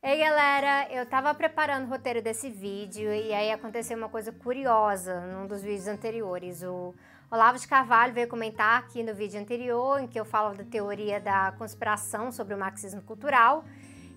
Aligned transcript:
Ei 0.00 0.16
galera, 0.16 0.86
eu 0.92 1.04
tava 1.04 1.34
preparando 1.34 1.86
o 1.86 1.88
roteiro 1.88 2.22
desse 2.22 2.48
vídeo 2.48 3.12
e 3.12 3.34
aí 3.34 3.50
aconteceu 3.50 3.98
uma 3.98 4.08
coisa 4.08 4.30
curiosa 4.30 5.20
num 5.22 5.44
dos 5.44 5.60
vídeos 5.60 5.88
anteriores. 5.88 6.62
O 6.62 6.94
Olavo 7.28 7.58
de 7.58 7.66
Carvalho 7.66 8.14
veio 8.14 8.28
comentar 8.28 8.78
aqui 8.78 9.02
no 9.02 9.12
vídeo 9.12 9.40
anterior, 9.40 10.00
em 10.00 10.06
que 10.06 10.18
eu 10.18 10.24
falo 10.24 10.56
da 10.56 10.62
teoria 10.62 11.20
da 11.20 11.50
conspiração 11.58 12.30
sobre 12.30 12.54
o 12.54 12.58
marxismo 12.58 13.02
cultural. 13.02 13.64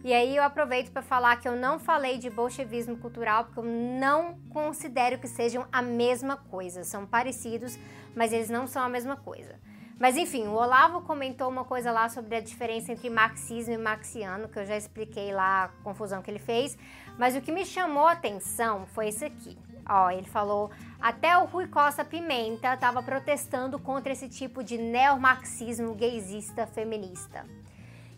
E 0.04 0.14
aí 0.14 0.36
eu 0.36 0.44
aproveito 0.44 0.92
para 0.92 1.02
falar 1.02 1.38
que 1.38 1.48
eu 1.48 1.56
não 1.56 1.80
falei 1.80 2.20
de 2.20 2.30
bolchevismo 2.30 2.98
cultural, 2.98 3.46
porque 3.46 3.60
eu 3.60 3.64
não 3.64 4.40
considero 4.52 5.18
que 5.18 5.28
sejam 5.28 5.66
a 5.72 5.82
mesma 5.82 6.38
coisa. 6.38 6.84
São 6.84 7.08
parecidos, 7.08 7.76
mas 8.16 8.32
eles 8.32 8.52
não 8.52 8.68
são 8.68 8.84
a 8.84 8.90
mesma 8.90 9.16
coisa. 9.16 9.60
Mas 10.02 10.18
enfim, 10.18 10.48
o 10.48 10.56
Olavo 10.56 11.02
comentou 11.02 11.48
uma 11.48 11.64
coisa 11.64 11.92
lá 11.92 12.10
sobre 12.10 12.36
a 12.36 12.42
diferença 12.42 12.92
entre 12.92 13.08
marxismo 13.08 13.76
e 13.76 13.78
marxiano, 13.78 14.50
que 14.50 14.58
eu 14.58 14.66
já 14.66 14.76
expliquei 14.76 15.32
lá 15.32 15.66
a 15.66 15.68
confusão 15.84 16.24
que 16.24 16.32
ele 16.32 16.40
fez. 16.40 16.76
Mas 17.20 17.36
o 17.36 17.42
que 17.42 17.52
me 17.52 17.64
chamou 17.64 18.08
a 18.08 18.14
atenção 18.14 18.88
foi 18.88 19.10
isso 19.10 19.24
aqui. 19.24 19.56
Ó, 19.88 20.10
ele 20.10 20.26
falou: 20.26 20.72
até 21.00 21.38
o 21.38 21.46
Rui 21.46 21.68
Costa 21.68 22.04
Pimenta 22.04 22.74
estava 22.74 23.04
protestando 23.04 23.78
contra 23.78 24.12
esse 24.12 24.28
tipo 24.28 24.64
de 24.64 24.76
neomarxismo 24.76 25.94
gaysista 25.94 26.66
feminista. 26.66 27.46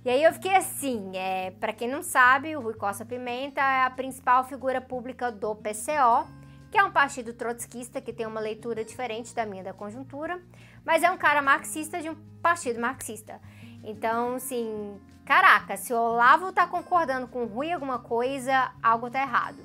E 0.05 0.09
aí 0.09 0.23
eu 0.23 0.31
fiquei 0.31 0.55
assim, 0.55 1.12
é, 1.18 1.52
para 1.52 1.73
quem 1.73 1.90
não 1.90 2.02
sabe, 2.02 2.55
o 2.55 2.62
Rui 2.62 2.76
Costa 2.76 3.04
Pimenta 3.04 3.59
é 3.59 3.84
a 3.84 3.90
principal 3.90 4.45
figura 4.45 4.79
pública 4.79 5.29
do 5.29 5.54
PCO, 5.54 6.29
que 6.73 6.77
é 6.80 6.84
um 6.84 6.91
partido 6.91 7.36
trotskista 7.36 8.02
que 8.02 8.12
tem 8.12 8.26
uma 8.26 8.40
leitura 8.40 8.84
diferente 8.84 9.36
da 9.36 9.45
minha 9.45 9.63
da 9.63 9.72
conjuntura, 9.72 10.41
mas 10.84 11.04
é 11.04 11.12
um 11.12 11.18
cara 11.18 11.40
marxista 11.40 12.02
de 12.02 12.09
um 12.09 12.16
partido 12.41 12.82
marxista. 12.82 13.40
Então, 13.84 14.34
assim, 14.34 14.99
caraca, 15.23 15.77
se 15.77 15.94
o 15.94 15.96
Olavo 15.96 16.52
tá 16.52 16.66
concordando 16.66 17.27
com 17.27 17.44
o 17.44 17.46
Rui 17.46 17.72
alguma 17.72 17.99
coisa, 17.99 18.72
algo 18.82 19.08
tá 19.08 19.22
errado. 19.22 19.59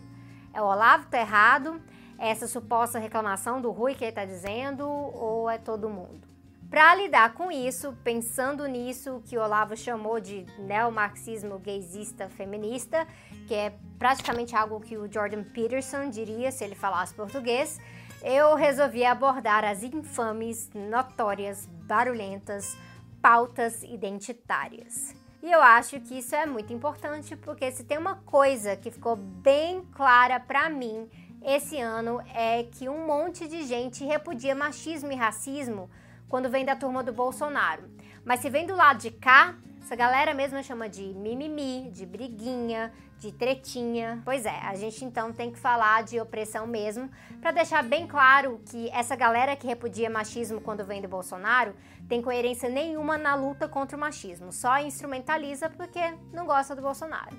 É 0.52 0.60
o 0.60 0.66
Olavo 0.66 1.06
tá 1.06 1.18
errado, 1.18 1.80
é 2.18 2.28
essa 2.28 2.46
suposta 2.46 2.98
reclamação 2.98 3.58
do 3.58 3.70
Rui 3.70 3.94
que 3.94 4.04
ele 4.04 4.12
tá 4.12 4.26
dizendo, 4.26 4.86
ou 4.86 5.48
é 5.48 5.56
todo 5.56 5.88
mundo? 5.88 6.27
Para 6.70 6.94
lidar 6.94 7.32
com 7.32 7.50
isso, 7.50 7.96
pensando 8.04 8.66
nisso 8.66 9.22
que 9.24 9.38
Olavo 9.38 9.74
chamou 9.74 10.20
de 10.20 10.44
neomarxismo 10.58 11.58
gaysista 11.58 12.28
feminista, 12.28 13.06
que 13.46 13.54
é 13.54 13.72
praticamente 13.98 14.54
algo 14.54 14.78
que 14.78 14.98
o 14.98 15.10
Jordan 15.10 15.44
Peterson 15.44 16.10
diria 16.10 16.52
se 16.52 16.62
ele 16.62 16.74
falasse 16.74 17.14
português, 17.14 17.80
eu 18.22 18.54
resolvi 18.54 19.02
abordar 19.02 19.64
as 19.64 19.82
infames, 19.82 20.70
notórias, 20.74 21.66
barulhentas 21.66 22.76
pautas 23.22 23.82
identitárias. 23.82 25.14
E 25.42 25.50
eu 25.50 25.62
acho 25.62 25.98
que 26.00 26.18
isso 26.18 26.34
é 26.34 26.44
muito 26.44 26.72
importante 26.72 27.34
porque 27.34 27.70
se 27.72 27.84
tem 27.84 27.96
uma 27.96 28.16
coisa 28.16 28.76
que 28.76 28.90
ficou 28.90 29.16
bem 29.16 29.82
clara 29.92 30.38
para 30.38 30.68
mim 30.68 31.08
esse 31.42 31.78
ano 31.78 32.20
é 32.34 32.64
que 32.64 32.88
um 32.88 33.06
monte 33.06 33.46
de 33.46 33.62
gente 33.62 34.04
repudia 34.04 34.54
machismo 34.54 35.12
e 35.12 35.14
racismo 35.14 35.88
quando 36.28 36.50
vem 36.50 36.64
da 36.64 36.76
turma 36.76 37.02
do 37.02 37.12
Bolsonaro. 37.12 37.84
Mas 38.24 38.40
se 38.40 38.50
vem 38.50 38.66
do 38.66 38.76
lado 38.76 38.98
de 38.98 39.10
cá, 39.10 39.54
essa 39.80 39.96
galera 39.96 40.34
mesmo 40.34 40.62
chama 40.62 40.88
de 40.88 41.02
mimimi, 41.02 41.90
de 41.90 42.04
briguinha, 42.04 42.92
de 43.18 43.32
tretinha. 43.32 44.20
Pois 44.24 44.44
é, 44.44 44.60
a 44.62 44.74
gente 44.74 45.04
então 45.04 45.32
tem 45.32 45.50
que 45.50 45.58
falar 45.58 46.02
de 46.02 46.20
opressão 46.20 46.66
mesmo, 46.66 47.10
para 47.40 47.52
deixar 47.52 47.82
bem 47.82 48.06
claro 48.06 48.60
que 48.66 48.90
essa 48.90 49.16
galera 49.16 49.56
que 49.56 49.66
repudia 49.66 50.10
machismo 50.10 50.60
quando 50.60 50.84
vem 50.84 51.00
do 51.00 51.08
Bolsonaro 51.08 51.74
tem 52.08 52.20
coerência 52.20 52.68
nenhuma 52.68 53.16
na 53.16 53.34
luta 53.34 53.68
contra 53.68 53.96
o 53.96 54.00
machismo, 54.00 54.52
só 54.52 54.78
instrumentaliza 54.78 55.68
porque 55.70 56.00
não 56.32 56.46
gosta 56.46 56.74
do 56.76 56.82
Bolsonaro. 56.82 57.36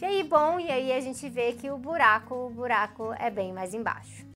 E 0.00 0.04
aí, 0.04 0.22
bom, 0.24 0.58
e 0.58 0.68
aí 0.68 0.92
a 0.92 1.00
gente 1.00 1.28
vê 1.28 1.52
que 1.52 1.70
o 1.70 1.78
buraco, 1.78 2.34
o 2.34 2.50
buraco 2.50 3.14
é 3.18 3.30
bem 3.30 3.52
mais 3.52 3.72
embaixo. 3.72 4.31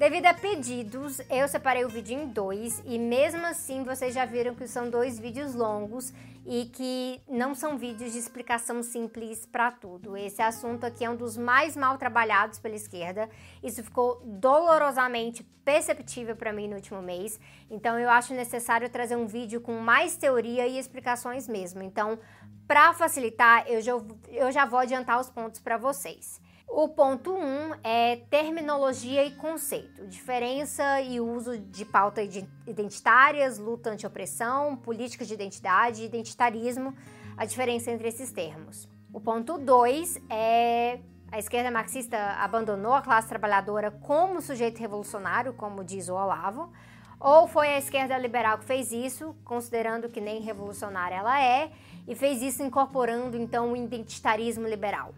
Devido 0.00 0.24
a 0.24 0.32
pedidos, 0.32 1.20
eu 1.28 1.46
separei 1.46 1.84
o 1.84 1.88
vídeo 1.90 2.18
em 2.18 2.26
dois 2.26 2.82
e 2.86 2.98
mesmo 2.98 3.44
assim 3.44 3.84
vocês 3.84 4.14
já 4.14 4.24
viram 4.24 4.54
que 4.54 4.66
são 4.66 4.88
dois 4.88 5.18
vídeos 5.18 5.54
longos 5.54 6.10
e 6.46 6.70
que 6.72 7.20
não 7.28 7.54
são 7.54 7.76
vídeos 7.76 8.12
de 8.12 8.18
explicação 8.18 8.82
simples 8.82 9.44
para 9.44 9.70
tudo. 9.70 10.16
Esse 10.16 10.40
assunto 10.40 10.84
aqui 10.84 11.04
é 11.04 11.10
um 11.10 11.16
dos 11.16 11.36
mais 11.36 11.76
mal 11.76 11.98
trabalhados 11.98 12.58
pela 12.58 12.76
esquerda. 12.76 13.28
Isso 13.62 13.84
ficou 13.84 14.22
dolorosamente 14.24 15.42
perceptível 15.66 16.34
para 16.34 16.50
mim 16.50 16.66
no 16.66 16.76
último 16.76 17.02
mês. 17.02 17.38
Então 17.70 17.98
eu 17.98 18.08
acho 18.08 18.32
necessário 18.32 18.88
trazer 18.88 19.16
um 19.16 19.26
vídeo 19.26 19.60
com 19.60 19.74
mais 19.80 20.16
teoria 20.16 20.66
e 20.66 20.78
explicações 20.78 21.46
mesmo. 21.46 21.82
Então, 21.82 22.18
para 22.66 22.94
facilitar, 22.94 23.66
eu 23.68 23.82
já, 23.82 23.92
eu 24.28 24.50
já 24.50 24.64
vou 24.64 24.78
adiantar 24.78 25.20
os 25.20 25.28
pontos 25.28 25.60
para 25.60 25.76
vocês. 25.76 26.40
O 26.72 26.86
ponto 26.86 27.32
1 27.32 27.36
um 27.36 27.74
é 27.82 28.14
terminologia 28.30 29.24
e 29.24 29.32
conceito, 29.32 30.06
diferença 30.06 31.00
e 31.00 31.20
uso 31.20 31.58
de 31.58 31.84
pautas 31.84 32.32
identitárias, 32.64 33.58
luta 33.58 33.90
anti-opressão, 33.90 34.76
políticas 34.76 35.26
de 35.26 35.34
identidade 35.34 36.04
identitarismo, 36.04 36.94
a 37.36 37.44
diferença 37.44 37.90
entre 37.90 38.06
esses 38.06 38.30
termos. 38.30 38.88
O 39.12 39.20
ponto 39.20 39.58
2 39.58 40.20
é 40.30 41.00
a 41.32 41.40
esquerda 41.40 41.72
marxista 41.72 42.16
abandonou 42.38 42.94
a 42.94 43.02
classe 43.02 43.28
trabalhadora 43.28 43.90
como 43.90 44.40
sujeito 44.40 44.78
revolucionário, 44.78 45.52
como 45.52 45.82
diz 45.82 46.08
o 46.08 46.14
Olavo, 46.14 46.72
ou 47.18 47.48
foi 47.48 47.68
a 47.68 47.78
esquerda 47.78 48.16
liberal 48.16 48.58
que 48.58 48.64
fez 48.64 48.92
isso, 48.92 49.34
considerando 49.44 50.08
que 50.08 50.20
nem 50.20 50.40
revolucionária 50.40 51.16
ela 51.16 51.42
é, 51.42 51.72
e 52.06 52.14
fez 52.14 52.40
isso 52.40 52.62
incorporando 52.62 53.36
então 53.36 53.72
o 53.72 53.76
identitarismo 53.76 54.68
liberal. 54.68 55.12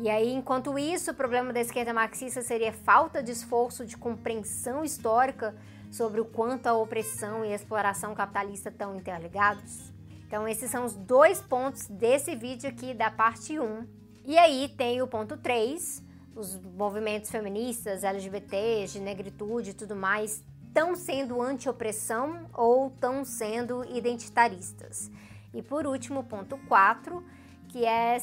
E 0.00 0.08
aí, 0.08 0.32
enquanto 0.32 0.78
isso, 0.78 1.10
o 1.10 1.14
problema 1.14 1.52
da 1.52 1.60
esquerda 1.60 1.92
marxista 1.92 2.40
seria 2.40 2.72
falta 2.72 3.20
de 3.20 3.32
esforço 3.32 3.84
de 3.84 3.96
compreensão 3.96 4.84
histórica 4.84 5.56
sobre 5.90 6.20
o 6.20 6.24
quanto 6.24 6.68
a 6.68 6.74
opressão 6.74 7.44
e 7.44 7.52
a 7.52 7.56
exploração 7.56 8.14
capitalista 8.14 8.68
estão 8.68 8.94
interligados. 8.94 9.92
Então, 10.24 10.46
esses 10.46 10.70
são 10.70 10.84
os 10.84 10.94
dois 10.94 11.40
pontos 11.40 11.88
desse 11.88 12.36
vídeo 12.36 12.70
aqui 12.70 12.94
da 12.94 13.10
parte 13.10 13.58
1. 13.58 13.86
E 14.24 14.38
aí 14.38 14.68
tem 14.68 15.02
o 15.02 15.06
ponto 15.08 15.36
3, 15.36 16.04
os 16.36 16.56
movimentos 16.60 17.30
feministas, 17.30 18.04
LGBTs, 18.04 18.92
de 18.92 19.00
negritude 19.00 19.70
e 19.70 19.74
tudo 19.74 19.96
mais, 19.96 20.44
estão 20.64 20.94
sendo 20.94 21.42
anti-opressão 21.42 22.46
ou 22.54 22.86
estão 22.86 23.24
sendo 23.24 23.84
identitaristas. 23.84 25.10
E 25.52 25.60
por 25.60 25.86
último, 25.86 26.22
ponto 26.22 26.56
4, 26.68 27.24
que 27.68 27.84
é 27.84 28.18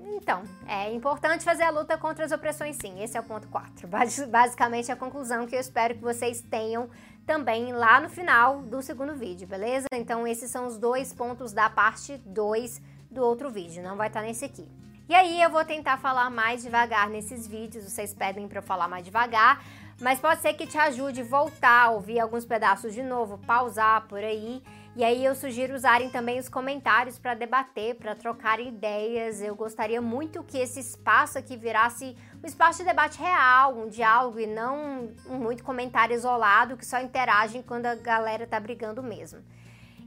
então, 0.00 0.42
é 0.66 0.92
importante 0.92 1.44
fazer 1.44 1.64
a 1.64 1.70
luta 1.70 1.98
contra 1.98 2.24
as 2.24 2.32
opressões, 2.32 2.76
sim. 2.76 3.02
Esse 3.02 3.16
é 3.16 3.20
o 3.20 3.24
ponto 3.24 3.48
4. 3.48 3.88
Basicamente, 4.28 4.92
a 4.92 4.96
conclusão 4.96 5.46
que 5.46 5.56
eu 5.56 5.60
espero 5.60 5.94
que 5.94 6.02
vocês 6.02 6.40
tenham 6.40 6.88
também 7.26 7.72
lá 7.72 8.00
no 8.00 8.08
final 8.08 8.62
do 8.62 8.80
segundo 8.80 9.14
vídeo, 9.14 9.46
beleza? 9.46 9.86
Então, 9.92 10.26
esses 10.26 10.50
são 10.50 10.66
os 10.66 10.78
dois 10.78 11.12
pontos 11.12 11.52
da 11.52 11.68
parte 11.68 12.16
2 12.24 12.80
do 13.10 13.22
outro 13.22 13.50
vídeo, 13.50 13.82
não 13.82 13.96
vai 13.96 14.08
estar 14.08 14.22
nesse 14.22 14.44
aqui. 14.44 14.68
E 15.08 15.14
aí, 15.14 15.40
eu 15.40 15.50
vou 15.50 15.64
tentar 15.64 15.98
falar 15.98 16.30
mais 16.30 16.62
devagar 16.62 17.08
nesses 17.08 17.46
vídeos, 17.46 17.84
vocês 17.84 18.14
pedem 18.14 18.46
para 18.46 18.58
eu 18.58 18.62
falar 18.62 18.88
mais 18.88 19.04
devagar, 19.04 19.64
mas 20.00 20.20
pode 20.20 20.40
ser 20.40 20.54
que 20.54 20.66
te 20.66 20.78
ajude 20.78 21.22
voltar 21.22 21.90
ouvir 21.90 22.20
alguns 22.20 22.44
pedaços 22.44 22.94
de 22.94 23.02
novo, 23.02 23.38
pausar 23.38 24.06
por 24.06 24.18
aí 24.18 24.62
e 24.98 25.04
aí 25.04 25.24
eu 25.24 25.32
sugiro 25.32 25.76
usarem 25.76 26.10
também 26.10 26.40
os 26.40 26.48
comentários 26.48 27.20
para 27.20 27.32
debater, 27.32 27.94
para 27.94 28.16
trocar 28.16 28.58
ideias. 28.58 29.40
Eu 29.40 29.54
gostaria 29.54 30.02
muito 30.02 30.42
que 30.42 30.58
esse 30.58 30.80
espaço 30.80 31.38
aqui 31.38 31.56
virasse 31.56 32.16
um 32.42 32.44
espaço 32.48 32.80
de 32.80 32.84
debate 32.84 33.16
real, 33.16 33.78
um 33.78 33.88
diálogo 33.88 34.40
e 34.40 34.46
não 34.48 35.10
muito 35.24 35.62
comentário 35.62 36.16
isolado 36.16 36.76
que 36.76 36.84
só 36.84 37.00
interagem 37.00 37.62
quando 37.62 37.86
a 37.86 37.94
galera 37.94 38.44
tá 38.44 38.58
brigando 38.58 39.00
mesmo. 39.00 39.38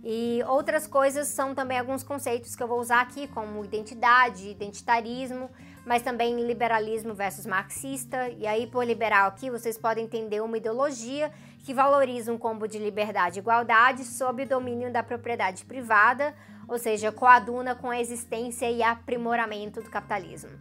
E 0.03 0.43
outras 0.45 0.85
coisas 0.87 1.29
são 1.29 1.55
também 1.55 1.79
alguns 1.79 2.03
conceitos 2.03 2.53
que 2.53 2.61
eu 2.61 2.67
vou 2.67 2.81
usar 2.81 2.99
aqui, 2.99 3.27
como 3.27 3.63
identidade, 3.63 4.49
identitarismo, 4.49 5.49
mas 5.85 6.01
também 6.01 6.45
liberalismo 6.45 7.13
versus 7.13 7.45
marxista. 7.45 8.27
E 8.27 8.45
aí, 8.45 8.67
por 8.67 8.83
liberal 8.83 9.29
aqui, 9.29 9.49
vocês 9.49 9.77
podem 9.77 10.03
entender 10.03 10.41
uma 10.41 10.57
ideologia 10.57 11.31
que 11.63 11.73
valoriza 11.73 12.31
um 12.31 12.37
combo 12.37 12.67
de 12.67 12.77
liberdade 12.77 13.39
e 13.39 13.41
igualdade 13.41 14.03
sob 14.03 14.43
o 14.43 14.47
domínio 14.47 14.91
da 14.91 15.03
propriedade 15.03 15.65
privada, 15.65 16.33
ou 16.67 16.77
seja, 16.77 17.11
coaduna 17.11 17.75
com 17.75 17.89
a 17.89 17.99
existência 17.99 18.69
e 18.69 18.81
aprimoramento 18.81 19.81
do 19.81 19.89
capitalismo. 19.89 20.51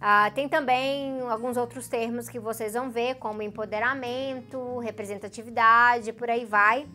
Uh, 0.00 0.32
tem 0.34 0.48
também 0.48 1.20
alguns 1.28 1.58
outros 1.58 1.86
termos 1.86 2.28
que 2.28 2.38
vocês 2.38 2.72
vão 2.72 2.90
ver, 2.90 3.16
como 3.16 3.42
empoderamento, 3.42 4.78
representatividade, 4.78 6.12
por 6.14 6.30
aí 6.30 6.46
vai. 6.46 6.86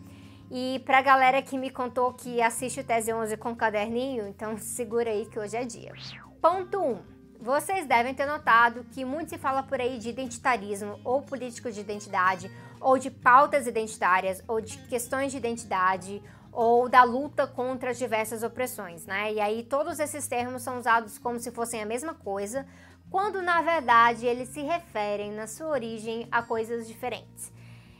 E 0.50 0.82
para 0.84 0.98
a 0.98 1.02
galera 1.02 1.40
que 1.40 1.56
me 1.56 1.70
contou 1.70 2.12
que 2.12 2.42
assiste 2.42 2.80
o 2.80 2.84
Tese 2.84 3.12
11 3.12 3.36
com 3.36 3.54
caderninho, 3.54 4.26
então 4.26 4.56
segura 4.58 5.10
aí 5.10 5.26
que 5.26 5.38
hoje 5.38 5.56
é 5.56 5.64
dia. 5.64 5.92
Ponto 6.40 6.80
1. 6.80 6.92
Um. 6.92 7.15
Vocês 7.40 7.86
devem 7.86 8.14
ter 8.14 8.26
notado 8.26 8.84
que 8.92 9.04
muito 9.04 9.30
se 9.30 9.38
fala 9.38 9.62
por 9.62 9.80
aí 9.80 9.98
de 9.98 10.08
identitarismo 10.08 10.98
ou 11.04 11.22
político 11.22 11.70
de 11.70 11.80
identidade, 11.80 12.50
ou 12.80 12.98
de 12.98 13.10
pautas 13.10 13.66
identitárias, 13.66 14.42
ou 14.48 14.60
de 14.60 14.78
questões 14.88 15.32
de 15.32 15.38
identidade, 15.38 16.22
ou 16.52 16.88
da 16.88 17.02
luta 17.02 17.46
contra 17.46 17.90
as 17.90 17.98
diversas 17.98 18.42
opressões, 18.42 19.04
né? 19.04 19.32
E 19.32 19.40
aí 19.40 19.62
todos 19.62 19.98
esses 19.98 20.26
termos 20.26 20.62
são 20.62 20.78
usados 20.78 21.18
como 21.18 21.38
se 21.38 21.50
fossem 21.50 21.82
a 21.82 21.86
mesma 21.86 22.14
coisa, 22.14 22.66
quando 23.10 23.42
na 23.42 23.60
verdade 23.60 24.26
eles 24.26 24.48
se 24.48 24.62
referem 24.62 25.32
na 25.32 25.46
sua 25.46 25.68
origem 25.68 26.26
a 26.32 26.42
coisas 26.42 26.86
diferentes. 26.88 27.52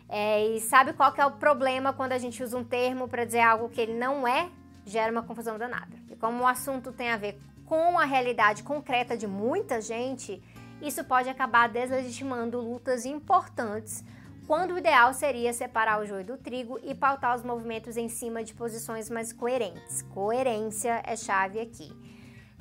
É, 0.09 0.47
e 0.49 0.61
sabe 0.61 0.93
qual 0.93 1.13
que 1.13 1.21
é 1.21 1.27
o 1.27 1.33
problema 1.33 1.93
quando 1.93 2.13
a 2.13 2.19
gente 2.19 2.43
usa 2.43 2.57
um 2.57 2.65
termo 2.65 3.09
para 3.09 3.25
dizer 3.25 3.41
algo 3.41 3.69
que 3.69 3.81
ele 3.81 3.95
não 3.95 4.27
é? 4.27 4.49
Gera 4.85 5.11
uma 5.13 5.23
confusão 5.23 5.59
danada. 5.59 5.97
E 6.11 6.17
como 6.17 6.45
o 6.45 6.47
assunto 6.47 6.93
tem 6.93 7.11
a 7.11 7.17
ver 7.17 7.39
com 7.67 7.99
a 7.99 8.05
realidade 8.05 8.63
concreta 8.63 9.17
de 9.17 9.27
muita 9.27 9.81
gente, 9.81 10.43
isso 10.81 11.05
pode 11.05 11.29
acabar 11.29 11.69
deslegitimando 11.69 12.61
lutas 12.61 13.05
importantes 13.05 14.05
quando 14.47 14.75
o 14.75 14.79
ideal 14.79 15.13
seria 15.13 15.53
separar 15.53 16.01
o 16.01 16.07
joio 16.07 16.25
do 16.25 16.39
trigo 16.39 16.79
e 16.85 16.95
pautar 16.95 17.35
os 17.35 17.43
movimentos 17.43 17.97
em 17.97 18.09
cima 18.09 18.45
de 18.45 18.55
posições 18.55 19.11
mais 19.11 19.33
coerentes. 19.33 20.03
Coerência 20.03 21.03
é 21.05 21.17
chave 21.17 21.61
aqui. 21.61 21.91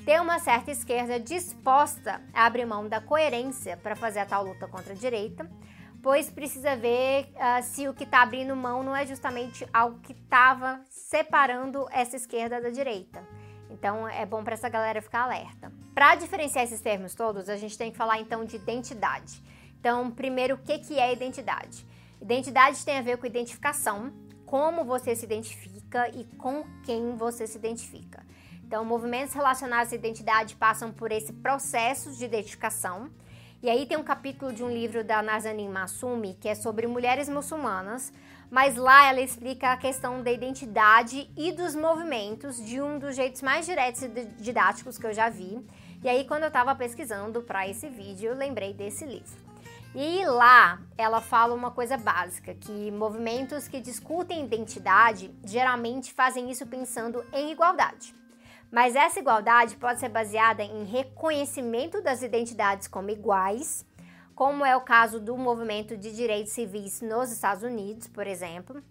Ter 0.03 0.19
uma 0.19 0.39
certa 0.39 0.71
esquerda 0.71 1.19
disposta 1.19 2.21
a 2.33 2.45
abrir 2.45 2.65
mão 2.65 2.89
da 2.89 2.99
coerência 2.99 3.77
para 3.77 3.95
fazer 3.95 4.19
a 4.19 4.25
tal 4.25 4.43
luta 4.43 4.67
contra 4.67 4.93
a 4.93 4.95
direita, 4.95 5.49
pois 6.01 6.29
precisa 6.29 6.75
ver 6.75 7.31
uh, 7.35 7.63
se 7.63 7.87
o 7.87 7.93
que 7.93 8.03
está 8.03 8.21
abrindo 8.21 8.55
mão 8.55 8.83
não 8.83 8.95
é 8.95 9.05
justamente 9.05 9.67
algo 9.71 9.99
que 9.99 10.13
estava 10.13 10.81
separando 10.89 11.87
essa 11.91 12.15
esquerda 12.15 12.59
da 12.59 12.69
direita. 12.69 13.23
Então 13.75 14.07
é 14.07 14.25
bom 14.25 14.44
para 14.44 14.54
essa 14.54 14.69
galera 14.69 15.01
ficar 15.01 15.24
alerta. 15.24 15.72
Para 15.94 16.16
diferenciar 16.16 16.63
esses 16.63 16.80
termos 16.80 17.13
todos, 17.13 17.50
a 17.50 17.57
gente 17.57 17.77
tem 17.77 17.92
que 17.92 17.98
falar 17.98 18.19
então 18.19 18.45
de 18.45 18.56
identidade. 18.56 19.44
Então, 19.80 20.10
primeiro, 20.10 20.56
o 20.56 20.57
que, 20.57 20.80
que 20.80 20.98
é 20.98 21.13
identidade? 21.13 21.86
Identidade 22.22 22.83
tem 22.83 22.98
a 22.98 23.01
ver 23.01 23.18
com 23.18 23.27
identificação, 23.27 24.12
como 24.45 24.83
você 24.83 25.16
se 25.16 25.25
identifica 25.25 26.10
e 26.10 26.24
com 26.38 26.63
quem 26.83 27.16
você 27.16 27.45
se 27.45 27.57
identifica. 27.57 28.25
Então, 28.66 28.83
movimentos 28.83 29.33
relacionados 29.33 29.92
à 29.94 29.95
identidade 29.95 30.56
passam 30.56 30.92
por 30.92 31.12
esse 31.12 31.33
processo 31.33 32.12
de 32.13 32.25
identificação. 32.25 33.12
E 33.62 33.69
aí 33.69 33.86
tem 33.86 33.98
um 33.98 34.04
capítulo 34.04 34.51
de 34.54 34.63
um 34.63 34.69
livro 34.69 35.04
da 35.04 35.22
Nazanin 35.22 35.69
Masumi 35.69 36.33
que 36.33 36.48
é 36.48 36.56
sobre 36.56 36.88
mulheres 36.88 37.27
muçulmanas, 37.30 38.12
mas 38.55 38.77
lá 38.77 39.09
ela 39.09 39.19
explica 39.19 39.73
a 39.73 39.75
questão 39.75 40.23
da 40.23 40.31
identidade 40.31 41.29
e 41.35 41.51
dos 41.51 41.75
movimentos 41.75 42.55
de 42.55 42.81
um 42.81 42.97
dos 42.97 43.13
jeitos 43.13 43.41
mais 43.41 43.65
diretos 43.65 44.03
e 44.03 44.07
didáticos 44.39 44.97
que 44.97 45.05
eu 45.05 45.13
já 45.13 45.27
vi. 45.27 45.59
E 46.01 46.07
aí 46.07 46.23
quando 46.23 46.43
eu 46.43 46.47
estava 46.47 46.73
pesquisando 46.73 47.41
para 47.41 47.67
esse 47.67 47.89
vídeo, 47.89 48.29
eu 48.29 48.33
lembrei 48.33 48.73
desse 48.73 49.05
livro. 49.05 49.43
E 49.93 50.25
lá 50.25 50.79
ela 50.97 51.19
fala 51.19 51.53
uma 51.53 51.69
coisa 51.69 51.97
básica, 51.97 52.55
que 52.55 52.91
movimentos 52.91 53.67
que 53.67 53.81
discutem 53.81 54.45
identidade 54.45 55.35
geralmente 55.43 56.13
fazem 56.13 56.49
isso 56.49 56.65
pensando 56.65 57.25
em 57.33 57.51
igualdade. 57.51 58.15
Mas 58.71 58.95
essa 58.95 59.19
igualdade 59.19 59.75
pode 59.75 59.99
ser 59.99 60.07
baseada 60.07 60.63
em 60.63 60.85
reconhecimento 60.85 62.01
das 62.01 62.21
identidades 62.21 62.87
como 62.87 63.09
iguais, 63.09 63.85
como 64.35 64.65
é 64.65 64.75
o 64.75 64.81
caso 64.81 65.19
do 65.19 65.37
movimento 65.37 65.95
de 65.95 66.13
direitos 66.13 66.51
civis 66.51 67.01
nos 67.01 67.31
Estados 67.31 67.63
Unidos, 67.63 68.07
por 68.07 68.27
exemplo, 68.27 68.83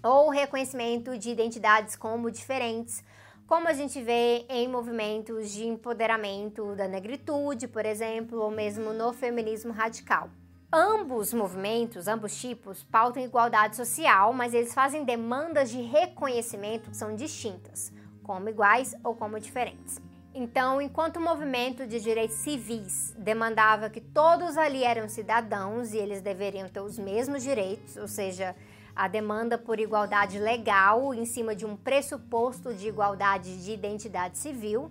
ou 0.00 0.30
reconhecimento 0.30 1.18
de 1.18 1.30
identidades 1.30 1.96
como 1.96 2.30
diferentes, 2.30 3.02
como 3.48 3.66
a 3.66 3.72
gente 3.72 4.00
vê 4.00 4.46
em 4.48 4.68
movimentos 4.68 5.50
de 5.50 5.66
empoderamento 5.66 6.76
da 6.76 6.86
negritude, 6.86 7.66
por 7.66 7.84
exemplo, 7.84 8.40
ou 8.40 8.50
mesmo 8.50 8.92
no 8.92 9.12
feminismo 9.12 9.72
radical. 9.72 10.30
Ambos 10.72 11.34
movimentos, 11.34 12.06
ambos 12.06 12.40
tipos, 12.40 12.84
pautam 12.84 13.24
igualdade 13.24 13.74
social, 13.74 14.32
mas 14.32 14.54
eles 14.54 14.72
fazem 14.72 15.04
demandas 15.04 15.68
de 15.68 15.82
reconhecimento 15.82 16.90
que 16.90 16.96
são 16.96 17.16
distintas, 17.16 17.92
como 18.22 18.48
iguais 18.48 18.94
ou 19.02 19.16
como 19.16 19.40
diferentes. 19.40 20.00
Então, 20.32 20.80
enquanto 20.80 21.16
o 21.16 21.20
movimento 21.20 21.84
de 21.86 21.98
direitos 21.98 22.36
civis 22.36 23.12
demandava 23.18 23.90
que 23.90 24.00
todos 24.00 24.56
ali 24.56 24.84
eram 24.84 25.08
cidadãos 25.08 25.92
e 25.92 25.98
eles 25.98 26.22
deveriam 26.22 26.68
ter 26.68 26.80
os 26.80 26.96
mesmos 26.96 27.42
direitos, 27.42 27.96
ou 27.96 28.06
seja, 28.06 28.54
a 28.94 29.08
demanda 29.08 29.58
por 29.58 29.80
igualdade 29.80 30.38
legal 30.38 31.12
em 31.12 31.24
cima 31.24 31.54
de 31.54 31.66
um 31.66 31.76
pressuposto 31.76 32.72
de 32.72 32.86
igualdade 32.86 33.64
de 33.64 33.72
identidade 33.72 34.38
civil. 34.38 34.88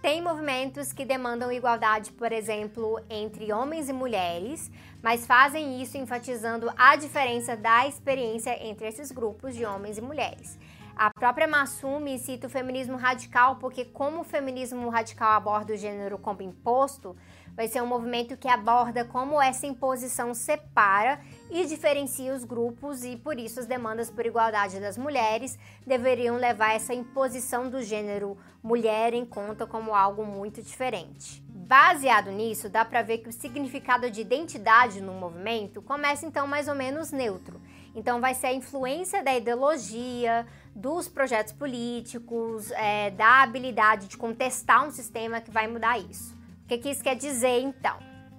Tem 0.00 0.22
movimentos 0.22 0.90
que 0.92 1.04
demandam 1.04 1.52
igualdade, 1.52 2.12
por 2.12 2.32
exemplo, 2.32 2.98
entre 3.10 3.52
homens 3.52 3.90
e 3.90 3.92
mulheres, 3.92 4.70
mas 5.02 5.26
fazem 5.26 5.82
isso 5.82 5.98
enfatizando 5.98 6.72
a 6.78 6.96
diferença 6.96 7.56
da 7.56 7.86
experiência 7.86 8.56
entre 8.66 8.88
esses 8.88 9.10
grupos 9.10 9.54
de 9.54 9.66
homens 9.66 9.98
e 9.98 10.00
mulheres. 10.00 10.56
A 10.98 11.10
própria 11.10 11.46
Massumi 11.46 12.18
cita 12.18 12.48
o 12.48 12.50
feminismo 12.50 12.96
radical 12.96 13.54
porque, 13.60 13.84
como 13.84 14.22
o 14.22 14.24
feminismo 14.24 14.88
radical 14.88 15.30
aborda 15.30 15.72
o 15.72 15.76
gênero 15.76 16.18
como 16.18 16.42
imposto, 16.42 17.16
vai 17.54 17.68
ser 17.68 17.80
um 17.80 17.86
movimento 17.86 18.36
que 18.36 18.48
aborda 18.48 19.04
como 19.04 19.40
essa 19.40 19.64
imposição 19.64 20.34
separa 20.34 21.20
e 21.52 21.64
diferencia 21.66 22.34
os 22.34 22.42
grupos 22.42 23.04
e 23.04 23.14
por 23.16 23.38
isso 23.38 23.60
as 23.60 23.66
demandas 23.66 24.10
por 24.10 24.26
igualdade 24.26 24.80
das 24.80 24.98
mulheres 24.98 25.56
deveriam 25.86 26.36
levar 26.36 26.74
essa 26.74 26.92
imposição 26.92 27.70
do 27.70 27.80
gênero 27.80 28.36
mulher 28.60 29.14
em 29.14 29.24
conta 29.24 29.68
como 29.68 29.94
algo 29.94 30.26
muito 30.26 30.60
diferente. 30.60 31.40
Baseado 31.48 32.32
nisso, 32.32 32.68
dá 32.68 32.84
para 32.84 33.02
ver 33.02 33.18
que 33.18 33.28
o 33.28 33.32
significado 33.32 34.10
de 34.10 34.22
identidade 34.22 35.00
no 35.00 35.12
movimento 35.12 35.80
começa 35.80 36.26
então 36.26 36.46
mais 36.46 36.66
ou 36.66 36.74
menos 36.74 37.12
neutro. 37.12 37.60
Então 37.94 38.20
vai 38.20 38.32
ser 38.34 38.46
a 38.46 38.54
influência 38.54 39.22
da 39.22 39.34
ideologia, 39.34 40.46
dos 40.74 41.08
projetos 41.08 41.52
políticos, 41.52 42.70
é, 42.72 43.10
da 43.10 43.42
habilidade 43.42 44.08
de 44.08 44.16
contestar 44.16 44.86
um 44.86 44.90
sistema 44.90 45.40
que 45.40 45.50
vai 45.50 45.66
mudar 45.66 45.98
isso. 45.98 46.34
O 46.64 46.68
que, 46.68 46.78
que 46.78 46.90
isso 46.90 47.02
quer 47.02 47.16
dizer 47.16 47.60
então? 47.60 47.96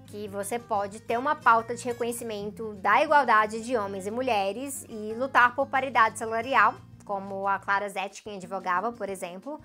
Que 0.08 0.28
você 0.28 0.58
pode 0.58 1.00
ter 1.02 1.18
uma 1.18 1.36
pauta 1.36 1.76
de 1.76 1.84
reconhecimento 1.84 2.74
da 2.76 3.04
igualdade 3.04 3.64
de 3.64 3.76
homens 3.78 4.08
e 4.08 4.12
mulheres 4.12 4.86
e 4.90 5.14
lutar 5.14 5.56
por 5.56 5.68
paridade 5.68 6.18
salarial, 6.18 6.76
como 7.06 7.48
a 7.48 7.60
Clara 7.60 7.90
Zetkin 7.90 8.38
advogava, 8.38 8.92
por 8.92 9.10
exemplo. 9.10 9.60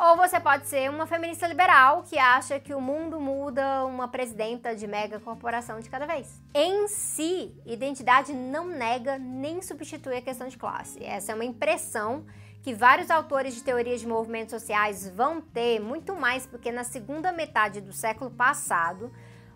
Ou 0.00 0.16
você 0.16 0.38
pode 0.38 0.68
ser 0.68 0.88
uma 0.88 1.08
feminista 1.08 1.44
liberal 1.48 2.04
que 2.04 2.16
acha 2.16 2.60
que 2.60 2.72
o 2.72 2.80
mundo 2.80 3.18
muda 3.18 3.84
uma 3.84 4.06
presidenta 4.06 4.72
de 4.72 4.86
mega 4.86 5.18
corporação 5.18 5.80
de 5.80 5.90
cada 5.90 6.06
vez. 6.06 6.40
Em 6.54 6.86
si, 6.86 7.52
identidade 7.66 8.32
não 8.32 8.68
nega 8.68 9.18
nem 9.18 9.60
substitui 9.60 10.18
a 10.18 10.22
questão 10.22 10.46
de 10.46 10.56
classe. 10.56 11.04
Essa 11.04 11.32
é 11.32 11.34
uma 11.34 11.44
impressão 11.44 12.24
que 12.62 12.72
vários 12.72 13.10
autores 13.10 13.56
de 13.56 13.64
teorias 13.64 14.00
de 14.00 14.06
movimentos 14.06 14.52
sociais 14.52 15.10
vão 15.10 15.40
ter, 15.40 15.80
muito 15.80 16.14
mais 16.14 16.46
porque 16.46 16.70
na 16.70 16.84
segunda 16.84 17.32
metade 17.32 17.80
do 17.80 17.92
século 17.92 18.30
passado, 18.30 19.12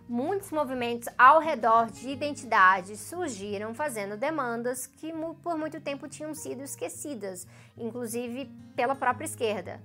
muitos 0.09 0.51
movimentos 0.51 1.07
ao 1.17 1.39
redor 1.39 1.89
de 1.89 2.09
identidade 2.09 2.97
surgiram 2.97 3.73
fazendo 3.73 4.17
demandas 4.17 4.87
que 4.87 5.13
por 5.41 5.57
muito 5.57 5.79
tempo 5.79 6.09
tinham 6.09 6.33
sido 6.33 6.63
esquecidas, 6.63 7.47
inclusive 7.77 8.51
pela 8.75 8.93
própria 8.93 9.23
esquerda. 9.23 9.79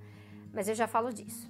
Mas 0.53 0.67
eu 0.67 0.75
já 0.75 0.87
falo 0.87 1.13
disso. 1.13 1.49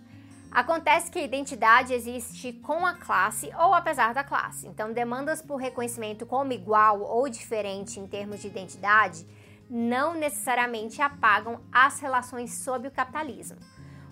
Acontece 0.52 1.12
que 1.12 1.20
a 1.20 1.24
identidade 1.24 1.94
existe 1.94 2.54
com 2.54 2.86
a 2.86 2.96
classe 2.96 3.52
ou 3.60 3.74
apesar 3.74 4.14
da 4.14 4.24
classe. 4.24 4.68
Então, 4.68 4.92
demandas 4.92 5.42
por 5.42 5.58
reconhecimento 5.58 6.26
como 6.26 6.52
igual 6.54 7.02
ou 7.02 7.30
diferente 7.30 8.00
em 8.00 8.08
termos 8.08 8.42
de 8.42 8.48
identidade 8.48 9.28
não 9.70 10.16
necessariamente 10.16 11.02
apagam 11.02 11.62
as 11.72 12.00
relações 12.00 12.56
sob 12.56 12.88
o 12.88 12.92
capitalismo. 12.92 13.58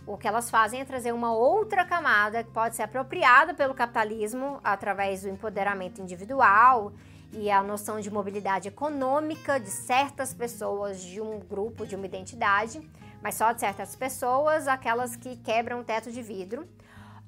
O 0.06 0.15
que 0.15 0.27
elas 0.27 0.50
fazem 0.50 0.79
é 0.79 0.86
trazer 0.86 1.12
uma 1.12 1.34
outra 1.34 1.84
camada 1.84 2.44
que 2.44 2.51
pode 2.51 2.75
ser 2.75 2.84
apropriada 2.84 3.53
pelo 3.53 3.74
capitalismo 3.74 4.60
através 4.63 5.24
do 5.24 5.29
empoderamento 5.29 6.00
individual 6.00 6.94
e 7.34 7.51
a 7.51 7.62
noção 7.62 8.00
de 8.00 8.10
mobilidade 8.10 8.70
econômica 8.70 9.60
de 9.60 9.70
certas 9.70 10.34
pessoas 10.34 11.01
de 11.01 11.20
um 11.20 11.39
grupo, 11.39 11.86
de 11.86 11.96
uma 11.96 12.06
identidade, 12.06 12.79
mas 13.22 13.36
só 13.36 13.52
de 13.52 13.60
certas 13.60 13.96
pessoas, 13.96 14.68
aquelas 14.68 15.16
que 15.16 15.38
quebram 15.38 15.80
o 15.80 15.84
teto 15.84 16.12
de 16.12 16.22
vidro, 16.22 16.68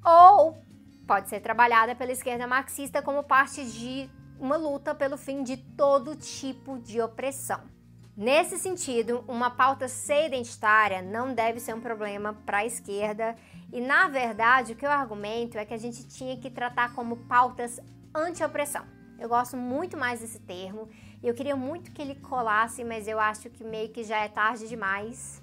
ou 0.03 0.57
pode 1.07 1.29
ser 1.29 1.39
trabalhada 1.39 1.95
pela 1.95 2.11
esquerda 2.11 2.47
marxista 2.47 3.01
como 3.01 3.23
parte 3.23 3.65
de 3.65 4.09
uma 4.39 4.55
luta 4.55 4.95
pelo 4.95 5.17
fim 5.17 5.43
de 5.43 5.57
todo 5.57 6.15
tipo 6.15 6.79
de 6.79 7.01
opressão. 7.01 7.61
Nesse 8.15 8.57
sentido, 8.57 9.23
uma 9.27 9.49
pauta 9.49 9.87
ser 9.87 10.27
identitária 10.27 11.01
não 11.01 11.33
deve 11.33 11.59
ser 11.59 11.73
um 11.73 11.81
problema 11.81 12.33
para 12.45 12.59
a 12.59 12.65
esquerda, 12.65 13.35
e 13.71 13.79
na 13.79 14.07
verdade 14.07 14.73
o 14.73 14.75
que 14.75 14.85
eu 14.85 14.91
argumento 14.91 15.57
é 15.57 15.65
que 15.65 15.73
a 15.73 15.77
gente 15.77 16.07
tinha 16.07 16.35
que 16.37 16.49
tratar 16.49 16.93
como 16.93 17.15
pautas 17.15 17.79
anti-opressão. 18.13 18.85
Eu 19.19 19.29
gosto 19.29 19.57
muito 19.57 19.97
mais 19.97 20.21
desse 20.21 20.39
termo 20.39 20.89
e 21.21 21.27
eu 21.27 21.33
queria 21.33 21.55
muito 21.55 21.91
que 21.91 22.01
ele 22.01 22.15
colasse, 22.15 22.83
mas 22.83 23.07
eu 23.07 23.19
acho 23.19 23.49
que 23.49 23.63
meio 23.63 23.89
que 23.89 24.03
já 24.03 24.17
é 24.17 24.29
tarde 24.29 24.67
demais. 24.67 25.38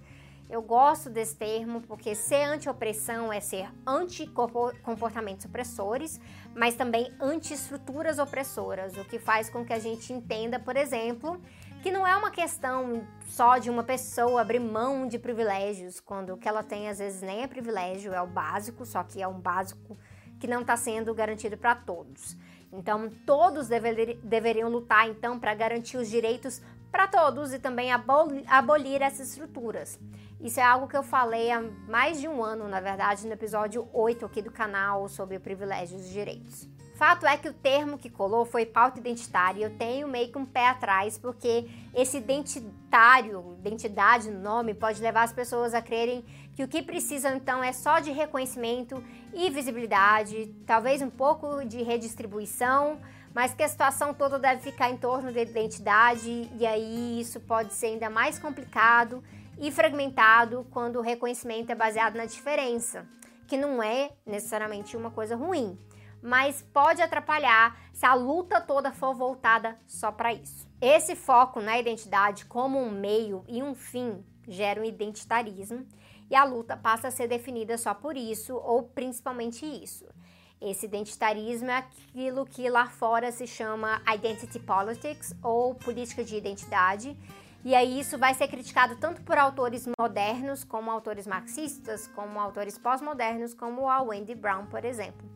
Eu 0.48 0.62
gosto 0.62 1.10
desse 1.10 1.34
termo 1.34 1.80
porque 1.82 2.14
ser 2.14 2.44
anti-opressão 2.44 3.32
é 3.32 3.40
ser 3.40 3.68
anti-comportamentos 3.84 5.44
opressores, 5.44 6.20
mas 6.54 6.76
também 6.76 7.12
anti-estruturas 7.20 8.20
opressoras, 8.20 8.96
o 8.96 9.04
que 9.04 9.18
faz 9.18 9.50
com 9.50 9.64
que 9.64 9.72
a 9.72 9.78
gente 9.80 10.12
entenda, 10.12 10.60
por 10.60 10.76
exemplo, 10.76 11.40
que 11.82 11.90
não 11.90 12.06
é 12.06 12.16
uma 12.16 12.30
questão 12.30 13.04
só 13.26 13.58
de 13.58 13.68
uma 13.68 13.82
pessoa 13.82 14.40
abrir 14.40 14.60
mão 14.60 15.08
de 15.08 15.18
privilégios, 15.18 15.98
quando 15.98 16.34
o 16.34 16.36
que 16.36 16.48
ela 16.48 16.62
tem 16.62 16.88
às 16.88 16.98
vezes 16.98 17.22
nem 17.22 17.42
é 17.42 17.46
privilégio, 17.48 18.14
é 18.14 18.22
o 18.22 18.26
básico, 18.26 18.86
só 18.86 19.02
que 19.02 19.20
é 19.20 19.26
um 19.26 19.40
básico 19.40 19.98
que 20.38 20.46
não 20.46 20.60
está 20.60 20.76
sendo 20.76 21.12
garantido 21.12 21.56
para 21.56 21.74
todos. 21.74 22.36
Então, 22.72 23.10
todos 23.24 23.68
dever, 23.68 24.18
deveriam 24.22 24.68
lutar 24.68 25.08
então 25.08 25.38
para 25.38 25.54
garantir 25.54 25.96
os 25.96 26.08
direitos 26.08 26.60
para 26.96 27.06
todos 27.08 27.52
e 27.52 27.58
também 27.58 27.92
abolir, 27.92 29.02
essas 29.02 29.28
estruturas. 29.28 30.00
Isso 30.40 30.58
é 30.58 30.62
algo 30.62 30.88
que 30.88 30.96
eu 30.96 31.02
falei 31.02 31.50
há 31.50 31.60
mais 31.86 32.18
de 32.18 32.26
um 32.26 32.42
ano, 32.42 32.66
na 32.68 32.80
verdade, 32.80 33.26
no 33.26 33.34
episódio 33.34 33.86
8 33.92 34.24
aqui 34.24 34.40
do 34.40 34.50
canal 34.50 35.06
sobre 35.06 35.38
privilégios 35.38 36.06
e 36.06 36.10
direitos. 36.10 36.66
Fato 36.94 37.26
é 37.26 37.36
que 37.36 37.50
o 37.50 37.52
termo 37.52 37.98
que 37.98 38.08
colou 38.08 38.46
foi 38.46 38.64
pauta 38.64 38.98
identitária 38.98 39.60
e 39.60 39.62
eu 39.64 39.76
tenho 39.76 40.08
meio 40.08 40.32
que 40.32 40.38
um 40.38 40.46
pé 40.46 40.68
atrás, 40.68 41.18
porque 41.18 41.68
esse 41.94 42.16
identitário, 42.16 43.58
identidade 43.58 44.30
no 44.30 44.40
nome, 44.40 44.72
pode 44.72 45.02
levar 45.02 45.24
as 45.24 45.32
pessoas 45.34 45.74
a 45.74 45.82
crerem 45.82 46.24
que 46.54 46.64
o 46.64 46.68
que 46.68 46.80
precisam 46.80 47.36
então 47.36 47.62
é 47.62 47.74
só 47.74 48.00
de 48.00 48.10
reconhecimento 48.10 49.04
e 49.34 49.50
visibilidade, 49.50 50.46
talvez 50.66 51.02
um 51.02 51.10
pouco 51.10 51.62
de 51.62 51.82
redistribuição, 51.82 52.98
mas 53.36 53.52
que 53.52 53.62
a 53.62 53.68
situação 53.68 54.14
toda 54.14 54.38
deve 54.38 54.62
ficar 54.62 54.88
em 54.88 54.96
torno 54.96 55.30
da 55.30 55.42
identidade 55.42 56.50
e 56.58 56.66
aí 56.66 57.20
isso 57.20 57.38
pode 57.38 57.74
ser 57.74 57.88
ainda 57.88 58.08
mais 58.08 58.38
complicado 58.38 59.22
e 59.58 59.70
fragmentado 59.70 60.66
quando 60.70 60.96
o 60.96 61.02
reconhecimento 61.02 61.70
é 61.70 61.74
baseado 61.74 62.16
na 62.16 62.24
diferença, 62.24 63.06
que 63.46 63.58
não 63.58 63.82
é 63.82 64.12
necessariamente 64.24 64.96
uma 64.96 65.10
coisa 65.10 65.36
ruim 65.36 65.78
mas 66.22 66.62
pode 66.72 67.02
atrapalhar 67.02 67.78
se 67.92 68.06
a 68.06 68.14
luta 68.14 68.58
toda 68.58 68.90
for 68.90 69.14
voltada 69.14 69.78
só 69.86 70.10
para 70.10 70.32
isso. 70.32 70.66
Esse 70.80 71.14
foco 71.14 71.60
na 71.60 71.78
identidade 71.78 72.46
como 72.46 72.80
um 72.80 72.90
meio 72.90 73.44
e 73.46 73.62
um 73.62 73.74
fim 73.74 74.24
gera 74.48 74.80
um 74.80 74.84
identitarismo 74.84 75.86
e 76.30 76.34
a 76.34 76.42
luta 76.42 76.74
passa 76.74 77.08
a 77.08 77.10
ser 77.10 77.28
definida 77.28 77.76
só 77.76 77.92
por 77.92 78.16
isso 78.16 78.56
ou 78.56 78.82
principalmente 78.82 79.64
isso. 79.64 80.06
Esse 80.60 80.86
identitarismo 80.86 81.70
é 81.70 81.76
aquilo 81.76 82.46
que 82.46 82.68
lá 82.70 82.86
fora 82.86 83.30
se 83.30 83.46
chama 83.46 84.00
identity 84.12 84.58
politics 84.58 85.34
ou 85.42 85.74
política 85.74 86.24
de 86.24 86.36
identidade. 86.36 87.16
E 87.62 87.74
aí 87.74 88.00
isso 88.00 88.16
vai 88.16 88.32
ser 88.32 88.48
criticado 88.48 88.96
tanto 88.96 89.22
por 89.22 89.36
autores 89.36 89.86
modernos, 89.98 90.64
como 90.64 90.90
autores 90.90 91.26
marxistas, 91.26 92.06
como 92.08 92.40
autores 92.40 92.78
pós-modernos, 92.78 93.52
como 93.52 93.88
a 93.88 94.00
Wendy 94.02 94.34
Brown, 94.34 94.66
por 94.66 94.84
exemplo. 94.84 95.28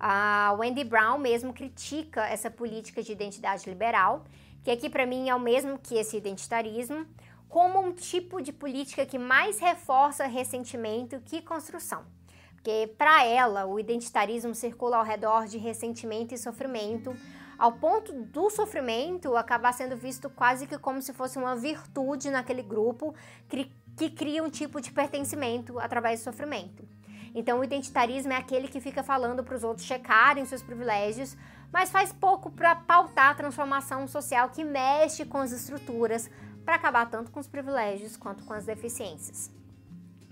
A 0.00 0.54
Wendy 0.58 0.82
Brown 0.82 1.18
mesmo 1.18 1.52
critica 1.52 2.26
essa 2.26 2.50
política 2.50 3.02
de 3.02 3.12
identidade 3.12 3.68
liberal, 3.68 4.24
que 4.64 4.70
aqui 4.70 4.88
para 4.88 5.06
mim 5.06 5.28
é 5.28 5.34
o 5.34 5.40
mesmo 5.40 5.78
que 5.78 5.96
esse 5.96 6.16
identitarismo, 6.16 7.06
como 7.48 7.80
um 7.80 7.92
tipo 7.92 8.40
de 8.40 8.52
política 8.52 9.06
que 9.06 9.18
mais 9.18 9.58
reforça 9.58 10.26
ressentimento 10.26 11.20
que 11.20 11.42
construção. 11.42 12.17
Porque 12.58 12.92
para 12.98 13.24
ela, 13.24 13.66
o 13.66 13.78
identitarismo 13.78 14.52
circula 14.52 14.96
ao 14.96 15.04
redor 15.04 15.46
de 15.46 15.58
ressentimento 15.58 16.34
e 16.34 16.38
sofrimento, 16.38 17.16
ao 17.56 17.72
ponto 17.72 18.12
do 18.12 18.50
sofrimento 18.50 19.36
acabar 19.36 19.72
sendo 19.72 19.96
visto 19.96 20.28
quase 20.28 20.66
que 20.66 20.76
como 20.76 21.00
se 21.00 21.12
fosse 21.12 21.38
uma 21.38 21.54
virtude 21.54 22.30
naquele 22.30 22.62
grupo 22.62 23.14
que, 23.48 23.72
que 23.96 24.10
cria 24.10 24.42
um 24.42 24.50
tipo 24.50 24.80
de 24.80 24.90
pertencimento 24.90 25.78
através 25.78 26.20
do 26.20 26.24
sofrimento. 26.24 26.86
Então, 27.32 27.60
o 27.60 27.64
identitarismo 27.64 28.32
é 28.32 28.36
aquele 28.36 28.66
que 28.66 28.80
fica 28.80 29.04
falando 29.04 29.44
para 29.44 29.54
os 29.54 29.62
outros 29.62 29.86
checarem 29.86 30.44
seus 30.44 30.62
privilégios, 30.62 31.36
mas 31.72 31.90
faz 31.90 32.12
pouco 32.12 32.50
para 32.50 32.74
pautar 32.74 33.30
a 33.30 33.34
transformação 33.34 34.08
social 34.08 34.50
que 34.50 34.64
mexe 34.64 35.24
com 35.24 35.38
as 35.38 35.52
estruturas 35.52 36.28
para 36.64 36.74
acabar 36.74 37.08
tanto 37.08 37.30
com 37.30 37.38
os 37.38 37.46
privilégios 37.46 38.16
quanto 38.16 38.44
com 38.44 38.52
as 38.52 38.66
deficiências. 38.66 39.57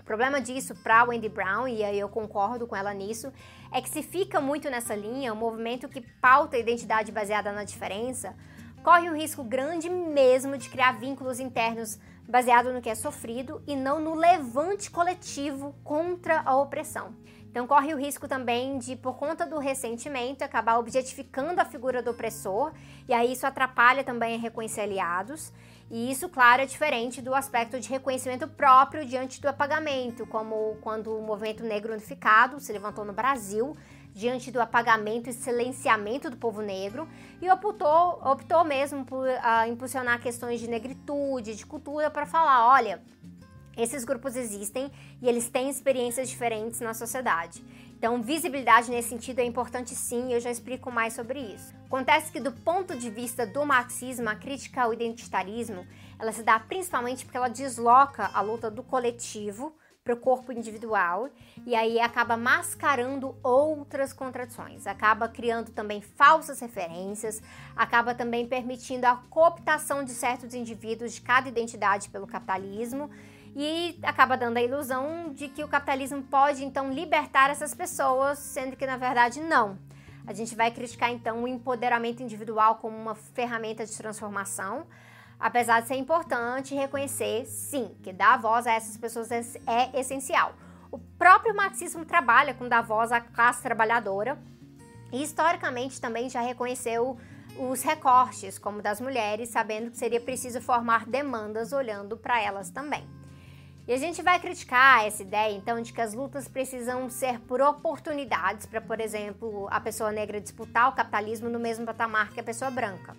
Problema 0.07 0.39
disso 0.39 0.73
para 0.73 1.03
Wendy 1.03 1.27
Brown, 1.27 1.67
e 1.67 1.83
aí 1.83 1.99
eu 1.99 2.07
concordo 2.07 2.65
com 2.65 2.73
ela 2.73 2.93
nisso, 2.93 3.29
é 3.73 3.81
que 3.81 3.89
se 3.89 4.01
fica 4.01 4.39
muito 4.39 4.69
nessa 4.69 4.95
linha, 4.95 5.33
o 5.33 5.35
movimento 5.35 5.89
que 5.89 5.99
pauta 5.99 6.55
a 6.55 6.59
identidade 6.59 7.11
baseada 7.11 7.51
na 7.51 7.65
diferença, 7.65 8.33
corre 8.81 9.09
um 9.09 9.17
risco 9.17 9.43
grande 9.43 9.89
mesmo 9.89 10.57
de 10.57 10.69
criar 10.69 10.93
vínculos 10.93 11.41
internos 11.41 11.99
baseado 12.25 12.71
no 12.71 12.81
que 12.81 12.89
é 12.89 12.95
sofrido 12.95 13.61
e 13.67 13.75
não 13.75 13.99
no 13.99 14.15
levante 14.15 14.89
coletivo 14.89 15.75
contra 15.83 16.41
a 16.45 16.55
opressão. 16.55 17.13
Então 17.51 17.67
corre 17.67 17.93
o 17.93 17.97
risco 17.97 18.29
também 18.29 18.77
de, 18.77 18.95
por 18.95 19.17
conta 19.17 19.45
do 19.45 19.59
ressentimento, 19.59 20.41
acabar 20.41 20.77
objetificando 20.77 21.59
a 21.59 21.65
figura 21.65 22.01
do 22.01 22.11
opressor, 22.11 22.71
e 23.09 23.13
aí 23.13 23.33
isso 23.33 23.45
atrapalha 23.45 24.05
também 24.05 24.35
a 24.35 24.39
reconhecer 24.39 24.81
aliados. 24.81 25.51
E 25.89 26.11
isso, 26.11 26.27
claro, 26.27 26.61
é 26.61 26.65
diferente 26.65 27.21
do 27.21 27.33
aspecto 27.33 27.79
de 27.79 27.89
reconhecimento 27.89 28.47
próprio 28.47 29.05
diante 29.05 29.39
do 29.39 29.47
apagamento, 29.47 30.27
como 30.27 30.77
quando 30.81 31.17
o 31.17 31.21
movimento 31.21 31.63
negro 31.63 31.93
unificado 31.93 32.59
se 32.59 32.73
levantou 32.73 33.05
no 33.05 33.13
Brasil 33.13 33.75
diante 34.13 34.51
do 34.51 34.59
apagamento 34.59 35.29
e 35.29 35.33
silenciamento 35.33 36.29
do 36.29 36.35
povo 36.35 36.61
negro 36.61 37.07
e 37.41 37.49
optou, 37.49 38.19
optou 38.23 38.65
mesmo 38.65 39.05
por 39.05 39.27
uh, 39.27 39.69
impulsionar 39.69 40.19
questões 40.19 40.59
de 40.59 40.67
negritude, 40.67 41.55
de 41.55 41.65
cultura, 41.65 42.09
para 42.09 42.25
falar: 42.25 42.67
olha, 42.67 43.01
esses 43.77 44.03
grupos 44.03 44.35
existem 44.35 44.91
e 45.21 45.29
eles 45.29 45.49
têm 45.49 45.69
experiências 45.69 46.27
diferentes 46.27 46.81
na 46.81 46.93
sociedade. 46.93 47.63
Então, 47.97 48.21
visibilidade 48.21 48.91
nesse 48.91 49.09
sentido 49.09 49.39
é 49.39 49.43
importante 49.43 49.95
sim, 49.95 50.29
e 50.29 50.33
eu 50.33 50.39
já 50.39 50.51
explico 50.51 50.91
mais 50.91 51.13
sobre 51.13 51.39
isso. 51.39 51.73
Acontece 51.87 52.31
que 52.31 52.39
do 52.39 52.51
ponto 52.51 52.95
de 52.95 53.09
vista 53.09 53.43
do 53.43 53.65
marxismo, 53.65 54.29
a 54.29 54.35
crítica 54.35 54.83
ao 54.83 54.93
identitarismo, 54.93 55.83
ela 56.19 56.31
se 56.31 56.43
dá 56.43 56.59
principalmente 56.59 57.25
porque 57.25 57.37
ela 57.37 57.47
desloca 57.47 58.29
a 58.31 58.39
luta 58.41 58.69
do 58.69 58.83
coletivo 58.83 59.75
para 60.03 60.13
o 60.13 60.17
corpo 60.17 60.51
individual 60.51 61.27
e 61.65 61.75
aí 61.75 61.99
acaba 61.99 62.37
mascarando 62.37 63.35
outras 63.41 64.13
contradições, 64.13 64.85
acaba 64.85 65.27
criando 65.27 65.71
também 65.71 65.99
falsas 65.99 66.59
referências, 66.59 67.41
acaba 67.75 68.13
também 68.13 68.47
permitindo 68.47 69.07
a 69.07 69.17
cooptação 69.29 70.05
de 70.05 70.11
certos 70.11 70.53
indivíduos 70.53 71.13
de 71.13 71.21
cada 71.21 71.49
identidade 71.49 72.09
pelo 72.09 72.27
capitalismo 72.27 73.09
e 73.55 73.99
acaba 74.03 74.37
dando 74.37 74.57
a 74.57 74.61
ilusão 74.61 75.33
de 75.33 75.47
que 75.47 75.63
o 75.63 75.67
capitalismo 75.67 76.23
pode 76.23 76.63
então 76.63 76.91
libertar 76.91 77.49
essas 77.49 77.73
pessoas, 77.73 78.39
sendo 78.39 78.75
que 78.75 78.85
na 78.85 78.97
verdade 78.97 79.39
não. 79.39 79.77
A 80.25 80.33
gente 80.33 80.55
vai 80.55 80.71
criticar 80.71 81.11
então 81.11 81.43
o 81.43 81.47
empoderamento 81.47 82.21
individual 82.21 82.75
como 82.75 82.97
uma 82.97 83.15
ferramenta 83.15 83.85
de 83.85 83.97
transformação, 83.97 84.85
Apesar 85.39 85.81
de 85.81 85.87
ser 85.87 85.95
importante 85.95 86.73
reconhecer, 86.73 87.45
sim, 87.45 87.95
que 88.01 88.11
dar 88.11 88.37
voz 88.39 88.65
a 88.65 88.71
essas 88.73 88.97
pessoas 88.97 89.31
é, 89.31 89.41
é 89.67 89.99
essencial. 89.99 90.53
O 90.91 90.97
próprio 90.97 91.55
marxismo 91.55 92.05
trabalha 92.05 92.53
com 92.53 92.67
dar 92.67 92.81
voz 92.81 93.11
à 93.11 93.21
classe 93.21 93.61
trabalhadora 93.61 94.37
e 95.11 95.21
historicamente 95.21 96.01
também 96.01 96.29
já 96.29 96.41
reconheceu 96.41 97.17
os 97.57 97.83
recortes, 97.83 98.57
como 98.57 98.81
das 98.81 98.99
mulheres, 98.99 99.49
sabendo 99.49 99.91
que 99.91 99.97
seria 99.97 100.19
preciso 100.19 100.59
formar 100.59 101.05
demandas 101.05 101.71
olhando 101.71 102.17
para 102.17 102.41
elas 102.41 102.69
também. 102.71 103.07
E 103.87 103.93
a 103.93 103.97
gente 103.97 104.21
vai 104.21 104.37
criticar 104.37 105.05
essa 105.05 105.23
ideia, 105.23 105.55
então, 105.55 105.81
de 105.81 105.93
que 105.93 106.01
as 106.01 106.13
lutas 106.13 106.45
precisam 106.45 107.09
ser 107.09 107.39
por 107.39 107.61
oportunidades 107.61 108.65
para, 108.65 108.81
por 108.81 108.99
exemplo, 108.99 109.65
a 109.71 109.79
pessoa 109.79 110.11
negra 110.11 110.41
disputar 110.41 110.89
o 110.89 110.91
capitalismo 110.91 111.47
no 111.47 111.57
mesmo 111.57 111.85
patamar 111.85 112.31
que 112.31 112.39
a 112.41 112.43
pessoa 112.43 112.69
branca. 112.69 113.15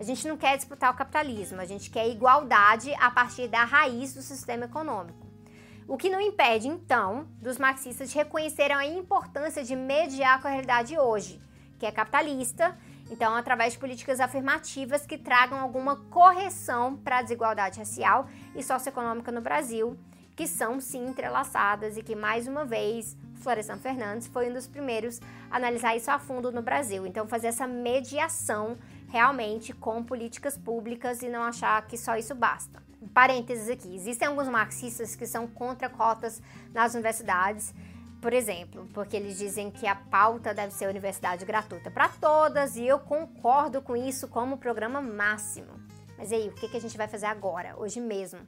A 0.00 0.02
gente 0.02 0.26
não 0.26 0.38
quer 0.38 0.56
disputar 0.56 0.90
o 0.90 0.96
capitalismo, 0.96 1.60
a 1.60 1.66
gente 1.66 1.90
quer 1.90 2.08
igualdade 2.08 2.94
a 2.94 3.10
partir 3.10 3.46
da 3.48 3.62
raiz 3.64 4.14
do 4.14 4.22
sistema 4.22 4.64
econômico. 4.64 5.26
O 5.86 5.98
que 5.98 6.08
não 6.08 6.20
impede, 6.20 6.66
então, 6.66 7.28
dos 7.38 7.58
marxistas 7.58 8.10
de 8.10 8.16
reconhecerem 8.16 8.74
a 8.74 8.86
importância 8.86 9.62
de 9.62 9.76
mediar 9.76 10.40
com 10.40 10.48
a 10.48 10.50
realidade 10.50 10.98
hoje, 10.98 11.38
que 11.78 11.84
é 11.84 11.92
capitalista, 11.92 12.74
então, 13.10 13.34
através 13.34 13.72
de 13.72 13.78
políticas 13.78 14.20
afirmativas 14.20 15.06
que 15.06 15.16
tragam 15.16 15.58
alguma 15.60 15.96
correção 16.10 16.96
para 16.96 17.18
a 17.18 17.22
desigualdade 17.22 17.78
racial 17.78 18.28
e 18.54 18.62
socioeconômica 18.62 19.30
no 19.30 19.40
Brasil, 19.40 19.96
que 20.34 20.46
são 20.46 20.80
sim 20.80 21.06
entrelaçadas 21.06 21.96
e 21.96 22.02
que, 22.02 22.14
mais 22.14 22.48
uma 22.48 22.64
vez, 22.64 23.16
Florestan 23.36 23.78
Fernandes 23.78 24.26
foi 24.26 24.50
um 24.50 24.52
dos 24.52 24.66
primeiros 24.66 25.20
a 25.50 25.56
analisar 25.56 25.96
isso 25.96 26.10
a 26.10 26.18
fundo 26.18 26.50
no 26.50 26.62
Brasil. 26.62 27.06
Então, 27.06 27.28
fazer 27.28 27.46
essa 27.46 27.66
mediação 27.66 28.76
realmente 29.08 29.72
com 29.72 30.02
políticas 30.02 30.58
públicas 30.58 31.22
e 31.22 31.28
não 31.28 31.42
achar 31.42 31.86
que 31.86 31.96
só 31.96 32.16
isso 32.16 32.34
basta. 32.34 32.82
Parênteses 33.14 33.68
aqui: 33.68 33.94
existem 33.94 34.26
alguns 34.26 34.48
marxistas 34.48 35.14
que 35.14 35.26
são 35.26 35.46
contra 35.46 35.88
cotas 35.88 36.42
nas 36.74 36.92
universidades, 36.94 37.72
por 38.20 38.32
exemplo, 38.32 38.88
porque 38.92 39.16
eles 39.16 39.38
dizem 39.38 39.70
que 39.70 39.86
a 39.86 39.94
pauta 39.94 40.54
deve 40.54 40.72
ser 40.72 40.88
universidade 40.88 41.44
gratuita 41.44 41.90
para 41.90 42.08
todas 42.08 42.76
e 42.76 42.86
eu 42.86 42.98
concordo 42.98 43.82
com 43.82 43.96
isso 43.96 44.26
como 44.28 44.58
programa 44.58 45.00
máximo. 45.00 45.68
Mas 46.16 46.32
aí, 46.32 46.48
o 46.48 46.52
que, 46.52 46.74
a 46.76 46.80
gente 46.80 46.96
vai 46.96 47.06
fazer 47.06 47.26
agora, 47.26 47.74
hoje 47.76 48.00
mesmo? 48.00 48.40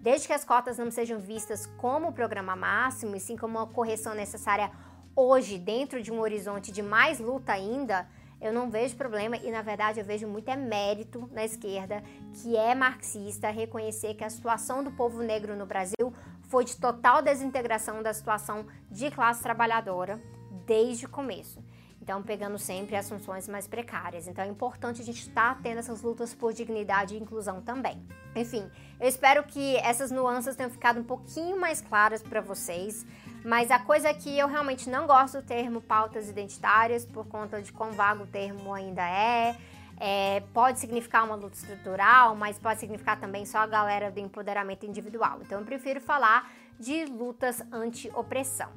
Desde 0.00 0.26
que 0.26 0.32
as 0.32 0.44
cotas 0.44 0.78
não 0.78 0.90
sejam 0.90 1.18
vistas 1.20 1.66
como 1.76 2.12
programa 2.12 2.56
máximo 2.56 3.14
e 3.14 3.20
sim 3.20 3.36
como 3.36 3.58
uma 3.58 3.66
correção 3.66 4.14
necessária 4.14 4.70
hoje, 5.14 5.58
dentro 5.58 6.02
de 6.02 6.10
um 6.10 6.20
horizonte 6.20 6.72
de 6.72 6.82
mais 6.82 7.20
luta 7.20 7.52
ainda, 7.52 8.08
Eu 8.40 8.52
não 8.52 8.68
vejo 8.68 8.96
problema 8.96 9.36
e, 9.36 9.52
na 9.52 9.62
verdade, 9.62 10.00
eu 10.00 10.04
vejo 10.04 10.26
muito 10.26 10.48
é 10.48 10.56
mérito 10.56 11.30
na 11.30 11.44
esquerda, 11.44 12.02
que 12.34 12.56
é 12.56 12.74
marxista, 12.74 13.48
reconhecer 13.50 14.14
que 14.14 14.24
a 14.24 14.28
situação 14.28 14.82
do 14.82 14.90
povo 14.90 15.22
negro 15.22 15.54
no 15.54 15.64
Brasil 15.64 16.12
foi 16.52 16.66
de 16.66 16.76
total 16.76 17.22
desintegração 17.22 18.02
da 18.02 18.12
situação 18.12 18.66
de 18.90 19.10
classe 19.10 19.42
trabalhadora 19.42 20.22
desde 20.66 21.06
o 21.06 21.08
começo. 21.08 21.64
Então, 21.98 22.22
pegando 22.22 22.58
sempre 22.58 22.94
as 22.94 23.08
funções 23.08 23.48
mais 23.48 23.66
precárias. 23.66 24.28
Então, 24.28 24.44
é 24.44 24.48
importante 24.48 25.00
a 25.00 25.04
gente 25.04 25.20
estar 25.20 25.54
tá 25.54 25.60
tendo 25.62 25.78
essas 25.78 26.02
lutas 26.02 26.34
por 26.34 26.52
dignidade 26.52 27.14
e 27.14 27.18
inclusão 27.18 27.62
também. 27.62 28.06
Enfim, 28.36 28.70
eu 29.00 29.08
espero 29.08 29.44
que 29.44 29.76
essas 29.76 30.10
nuances 30.10 30.54
tenham 30.54 30.68
ficado 30.70 31.00
um 31.00 31.04
pouquinho 31.04 31.58
mais 31.58 31.80
claras 31.80 32.22
para 32.22 32.42
vocês. 32.42 33.06
Mas 33.42 33.70
a 33.70 33.78
coisa 33.78 34.08
é 34.08 34.14
que 34.14 34.38
eu 34.38 34.46
realmente 34.46 34.90
não 34.90 35.06
gosto 35.06 35.40
do 35.40 35.46
termo 35.46 35.80
pautas 35.80 36.28
identitárias 36.28 37.06
por 37.06 37.26
conta 37.28 37.62
de 37.62 37.72
quão 37.72 37.92
vago 37.92 38.24
o 38.24 38.26
termo 38.26 38.74
ainda 38.74 39.08
é. 39.08 39.56
É, 40.04 40.42
pode 40.52 40.80
significar 40.80 41.24
uma 41.24 41.36
luta 41.36 41.54
estrutural, 41.54 42.34
mas 42.34 42.58
pode 42.58 42.80
significar 42.80 43.20
também 43.20 43.46
só 43.46 43.58
a 43.58 43.66
galera 43.68 44.10
do 44.10 44.18
empoderamento 44.18 44.84
individual. 44.84 45.38
Então 45.42 45.60
eu 45.60 45.64
prefiro 45.64 46.00
falar 46.00 46.52
de 46.76 47.04
lutas 47.04 47.62
anti-opressão. 47.70 48.68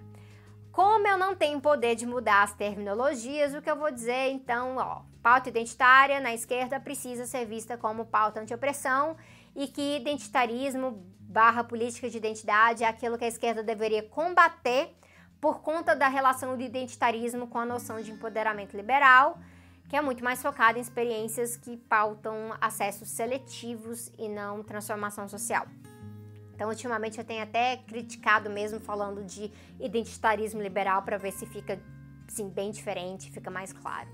Como 0.72 1.08
eu 1.08 1.18
não 1.18 1.36
tenho 1.36 1.60
poder 1.60 1.96
de 1.96 2.06
mudar 2.06 2.44
as 2.44 2.54
terminologias, 2.54 3.56
o 3.56 3.62
que 3.64 3.72
eu 3.72 3.76
vou 3.76 3.90
dizer 3.90 4.30
então, 4.30 4.76
ó, 4.78 5.02
pauta 5.24 5.50
identitária 5.50 6.20
na 6.20 6.32
esquerda 6.32 6.80
precisa 6.80 7.26
ser 7.26 7.44
vista 7.48 7.76
como 7.76 8.06
pauta 8.06 8.40
anti-opressão 8.40 9.18
e 9.56 9.68
que 9.68 9.96
identitarismo 9.96 11.04
barra 11.22 11.64
política 11.64 12.08
de 12.08 12.18
identidade 12.18 12.84
é 12.84 12.88
aquilo 12.88 13.18
que 13.18 13.26
a 13.26 13.28
esquerda 13.28 13.64
deveria 13.64 14.04
combater 14.04 14.96
por 15.42 15.62
conta 15.62 15.96
da 15.96 16.08
relação 16.08 16.56
do 16.56 16.62
identitarismo 16.62 17.48
com 17.48 17.58
a 17.58 17.66
noção 17.66 18.00
de 18.00 18.12
empoderamento 18.12 18.78
liberal, 18.78 19.40
que 19.88 19.96
é 19.96 20.02
muito 20.02 20.24
mais 20.24 20.42
focada 20.42 20.78
em 20.78 20.82
experiências 20.82 21.56
que 21.56 21.78
pautam 21.78 22.56
acessos 22.60 23.10
seletivos 23.10 24.12
e 24.18 24.28
não 24.28 24.64
transformação 24.64 25.28
social. 25.28 25.68
Então, 26.54 26.70
ultimamente 26.70 27.18
eu 27.18 27.26
tenho 27.26 27.44
até 27.44 27.78
criticado 27.78 28.50
mesmo 28.50 28.80
falando 28.80 29.24
de 29.24 29.52
identitarismo 29.80 30.62
liberal 30.62 31.02
para 31.02 31.18
ver 31.18 31.32
se 31.32 31.46
fica 31.46 31.80
assim, 32.28 32.50
bem 32.50 32.72
diferente, 32.72 33.30
fica 33.30 33.52
mais 33.52 33.74
claro. 33.74 34.10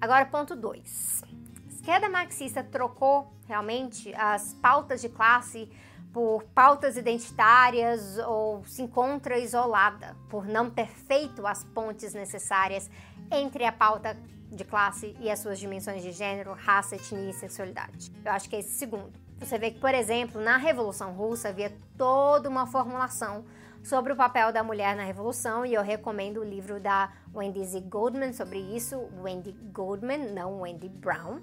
Agora, 0.00 0.24
ponto 0.26 0.54
2. 0.56 1.24
A 1.24 1.68
esquerda 1.68 2.08
marxista 2.08 2.62
trocou 2.62 3.32
realmente 3.46 4.14
as 4.14 4.54
pautas 4.54 5.00
de 5.00 5.08
classe 5.08 5.68
por 6.12 6.44
pautas 6.54 6.96
identitárias 6.96 8.18
ou 8.18 8.64
se 8.64 8.82
encontra 8.82 9.38
isolada 9.38 10.14
por 10.28 10.46
não 10.46 10.70
ter 10.70 10.88
feito 10.88 11.46
as 11.46 11.64
pontes 11.64 12.14
necessárias 12.14 12.90
entre 13.30 13.64
a 13.64 13.72
pauta 13.72 14.16
de 14.52 14.64
classe 14.64 15.16
e 15.18 15.30
as 15.30 15.38
suas 15.38 15.58
dimensões 15.58 16.02
de 16.02 16.12
gênero, 16.12 16.52
raça, 16.52 16.96
etnia 16.96 17.30
e 17.30 17.34
sexualidade. 17.34 18.12
Eu 18.24 18.32
acho 18.32 18.48
que 18.48 18.56
é 18.56 18.58
esse 18.58 18.72
segundo. 18.72 19.12
Você 19.40 19.58
vê 19.58 19.70
que, 19.70 19.80
por 19.80 19.94
exemplo, 19.94 20.40
na 20.40 20.56
Revolução 20.56 21.12
Russa 21.12 21.48
havia 21.48 21.72
toda 21.96 22.48
uma 22.48 22.66
formulação 22.66 23.44
sobre 23.82 24.12
o 24.12 24.16
papel 24.16 24.52
da 24.52 24.62
mulher 24.62 24.94
na 24.94 25.02
revolução 25.02 25.66
e 25.66 25.74
eu 25.74 25.82
recomendo 25.82 26.38
o 26.38 26.44
livro 26.44 26.78
da 26.78 27.10
Wendy 27.34 27.64
Z. 27.64 27.80
Goldman 27.80 28.32
sobre 28.32 28.58
isso, 28.58 29.08
Wendy 29.20 29.52
Goldman, 29.72 30.32
não 30.32 30.60
Wendy 30.60 30.88
Brown. 30.88 31.40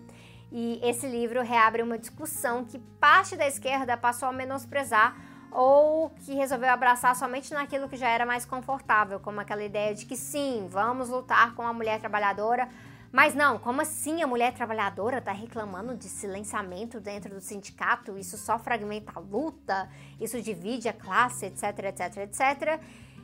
E 0.52 0.80
esse 0.82 1.06
livro 1.06 1.44
reabre 1.44 1.84
uma 1.84 1.98
discussão 1.98 2.64
que 2.64 2.80
parte 3.00 3.36
da 3.36 3.48
esquerda 3.48 3.98
passou 3.98 4.30
a 4.30 4.32
menosprezar 4.32 5.16
ou 5.52 6.12
que 6.22 6.34
resolveu 6.34 6.70
abraçar 6.70 7.16
somente 7.16 7.54
naquilo 7.54 7.90
que 7.90 7.98
já 7.98 8.08
era 8.08 8.26
mais 8.26 8.46
confortável, 8.46 9.20
como 9.20 9.42
aquela 9.42 9.64
ideia 9.64 9.94
de 9.94 10.06
que 10.06 10.16
sim, 10.16 10.68
vamos 10.70 11.10
lutar 11.10 11.54
com 11.56 11.64
a 11.64 11.74
mulher 11.74 12.00
trabalhadora 12.00 12.70
mas 13.12 13.34
não, 13.34 13.58
como 13.58 13.82
assim 13.82 14.22
a 14.22 14.28
mulher 14.28 14.54
trabalhadora 14.54 15.18
está 15.18 15.32
reclamando 15.32 15.96
de 15.96 16.06
silenciamento 16.06 17.00
dentro 17.00 17.34
do 17.34 17.42
sindicato? 17.42 18.18
Isso 18.18 18.38
só 18.38 18.60
fragmenta 18.60 19.14
a 19.16 19.20
luta, 19.20 19.90
isso 20.20 20.42
divide 20.42 20.88
a 20.88 20.94
classe, 20.94 21.48
etc, 21.48 21.64
etc, 21.86 22.18
etc. 22.18 22.82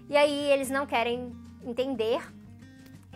E 0.09 0.17
aí 0.17 0.51
eles 0.51 0.69
não 0.69 0.85
querem 0.85 1.31
entender 1.63 2.21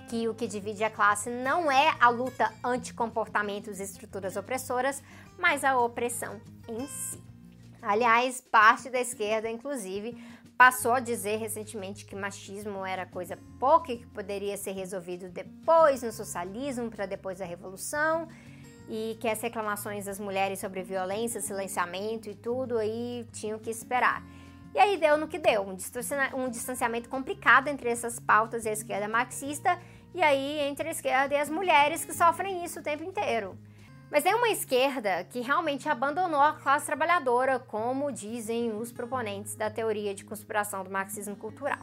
que 0.10 0.28
o 0.28 0.34
que 0.34 0.48
divide 0.48 0.84
a 0.84 0.90
classe 0.90 1.30
não 1.30 1.72
é 1.72 1.96
a 2.00 2.10
luta 2.10 2.52
anti-comportamentos 2.64 3.80
e 3.80 3.84
estruturas 3.84 4.36
opressoras, 4.36 5.04
mas 5.38 5.64
a 5.64 5.78
opressão 5.78 6.42
em 6.68 6.88
si. 6.88 7.30
Aliás, 7.82 8.42
parte 8.42 8.90
da 8.90 9.00
esquerda, 9.00 9.50
inclusive, 9.50 10.18
passou 10.60 10.92
a 10.92 11.00
dizer 11.00 11.38
recentemente 11.38 12.04
que 12.04 12.14
machismo 12.14 12.86
era 12.86 13.06
coisa 13.06 13.40
pouca 13.58 13.96
que 13.96 14.06
poderia 14.08 14.58
ser 14.58 14.74
resolvido 14.74 15.30
depois 15.30 16.04
no 16.04 16.12
socialismo, 16.12 16.90
para 16.90 17.06
depois 17.06 17.40
da 17.40 17.46
revolução, 17.46 18.28
e 18.90 19.18
que 19.22 19.30
as 19.30 19.40
reclamações 19.42 20.04
das 20.04 20.20
mulheres 20.20 20.60
sobre 20.60 20.84
violência, 20.84 21.40
silenciamento 21.40 22.30
e 22.30 22.36
tudo 22.36 22.78
aí 22.78 23.26
tinham 23.32 23.58
que 23.58 23.70
esperar. 23.70 24.22
E 24.76 24.80
aí 24.80 24.98
deu 24.98 25.18
no 25.18 25.30
que 25.30 25.40
deu, 25.40 25.62
um 25.64 26.50
distanciamento 26.50 27.08
complicado 27.08 27.70
entre 27.70 27.90
essas 27.90 28.20
pautas 28.20 28.66
e 28.66 28.70
a 28.70 28.74
esquerda 28.74 29.08
marxista, 29.08 29.80
e 30.14 30.22
aí 30.22 30.60
entre 30.60 30.90
a 30.90 30.92
esquerda 30.92 31.36
e 31.36 31.38
as 31.38 31.50
mulheres 31.50 32.04
que 32.04 32.12
sofrem 32.12 32.66
isso 32.66 32.82
o 32.82 32.84
tempo 32.84 33.06
inteiro. 33.06 33.58
Mas 34.12 34.24
tem 34.24 34.34
uma 34.34 34.50
esquerda 34.50 35.24
que 35.26 35.40
realmente 35.40 35.88
abandonou 35.88 36.42
a 36.42 36.54
classe 36.54 36.88
trabalhadora, 36.88 37.60
como 37.60 38.12
dizem 38.12 38.76
os 38.76 38.92
proponentes 38.92 39.56
da 39.56 39.70
teoria 39.70 40.16
de 40.16 40.26
conspiração 40.26 40.84
do 40.84 40.90
marxismo 40.90 41.36
cultural. 41.36 41.80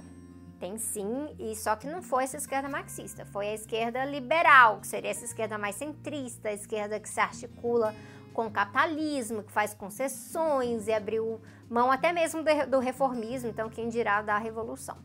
Tem 0.59 0.77
sim, 0.77 1.37
e 1.39 1.55
só 1.55 1.77
que 1.77 1.87
não 1.87 2.03
foi 2.03 2.25
essa 2.25 2.37
esquerda 2.37 2.69
marxista, 2.69 3.25
foi 3.27 3.49
a 3.49 3.55
esquerda 3.55 4.05
liberal, 4.05 4.81
que 4.81 4.89
seria 4.89 5.11
essa 5.11 5.25
esquerda 5.25 5.57
mais 5.57 5.77
centrista, 5.77 6.49
a 6.49 6.53
esquerda 6.53 6.99
que 6.99 7.09
se 7.09 7.21
articula 7.21 7.95
com 8.33 8.47
o 8.47 8.51
capitalismo, 8.51 9.45
que 9.45 9.53
faz 9.53 9.73
concessões 9.73 10.89
e 10.89 10.93
abriu 10.93 11.41
mão 11.71 11.93
até 11.93 12.13
mesmo 12.13 12.43
do 12.69 12.81
reformismo, 12.81 13.51
então 13.51 13.69
quem 13.69 13.89
dirá 13.89 14.21
da 14.21 14.37
revolução. 14.37 14.97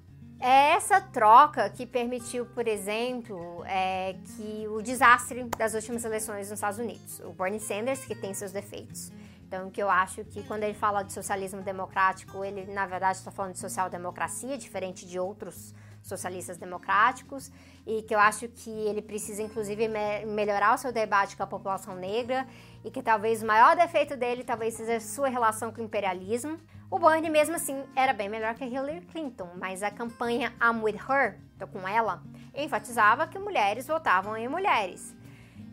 É 0.44 0.72
essa 0.72 1.00
troca 1.00 1.70
que 1.70 1.86
permitiu, 1.86 2.48
por 2.48 2.68
exemplo, 2.68 3.64
é, 3.68 4.16
que 4.26 4.68
o 4.70 4.82
desastre 4.82 5.44
das 5.56 5.76
últimas 5.76 6.04
eleições 6.04 6.50
nos 6.50 6.58
Estados 6.58 6.80
Unidos. 6.80 7.20
O 7.20 7.32
Bernie 7.32 7.60
Sanders, 7.60 8.04
que 8.06 8.16
tem 8.16 8.34
seus 8.34 8.52
defeitos. 8.52 9.12
Então, 9.46 9.70
que 9.70 9.84
eu 9.84 9.88
acho 9.88 10.24
que 10.26 10.42
quando 10.44 10.64
ele 10.64 10.74
fala 10.74 11.04
de 11.04 11.14
socialismo 11.14 11.62
democrático, 11.62 12.44
ele 12.44 12.66
na 12.74 12.88
verdade 12.88 13.20
está 13.20 13.30
falando 13.30 13.54
de 13.54 13.60
social-democracia, 13.60 14.58
diferente 14.58 15.06
de 15.06 15.20
outros 15.20 15.76
socialistas 16.02 16.58
democráticos, 16.58 17.52
e 17.86 18.02
que 18.02 18.16
eu 18.16 18.20
acho 18.20 18.48
que 18.48 18.72
ele 18.72 19.04
precisa, 19.04 19.44
inclusive, 19.44 19.88
me 19.88 20.26
melhorar 20.26 20.74
o 20.74 20.78
seu 20.78 20.92
debate 20.92 21.38
com 21.38 21.44
a 21.44 21.48
população 21.48 21.96
negra, 21.96 22.48
e 22.84 22.90
que 22.90 23.04
talvez 23.04 23.44
o 23.44 23.46
maior 23.46 23.76
defeito 23.76 24.18
dele 24.18 24.44
talvez 24.44 24.74
seja 24.74 24.96
a 24.96 25.00
sua 25.00 25.30
relação 25.30 25.72
com 25.72 25.82
o 25.82 25.84
imperialismo. 25.84 26.58
O 26.92 27.00
Bernie, 27.00 27.30
mesmo 27.30 27.56
assim, 27.56 27.86
era 27.96 28.12
bem 28.12 28.28
melhor 28.28 28.54
que 28.54 28.66
Hillary 28.66 29.00
Clinton, 29.14 29.50
mas 29.56 29.82
a 29.82 29.90
campanha 29.90 30.54
I'm 30.62 30.84
With 30.84 30.98
Her, 30.98 31.40
tô 31.58 31.66
com 31.66 31.88
ela, 31.88 32.22
enfatizava 32.54 33.26
que 33.26 33.40
mulheres 33.40 33.88
votavam 33.88 34.36
em 34.36 34.50
mulheres. 34.50 35.16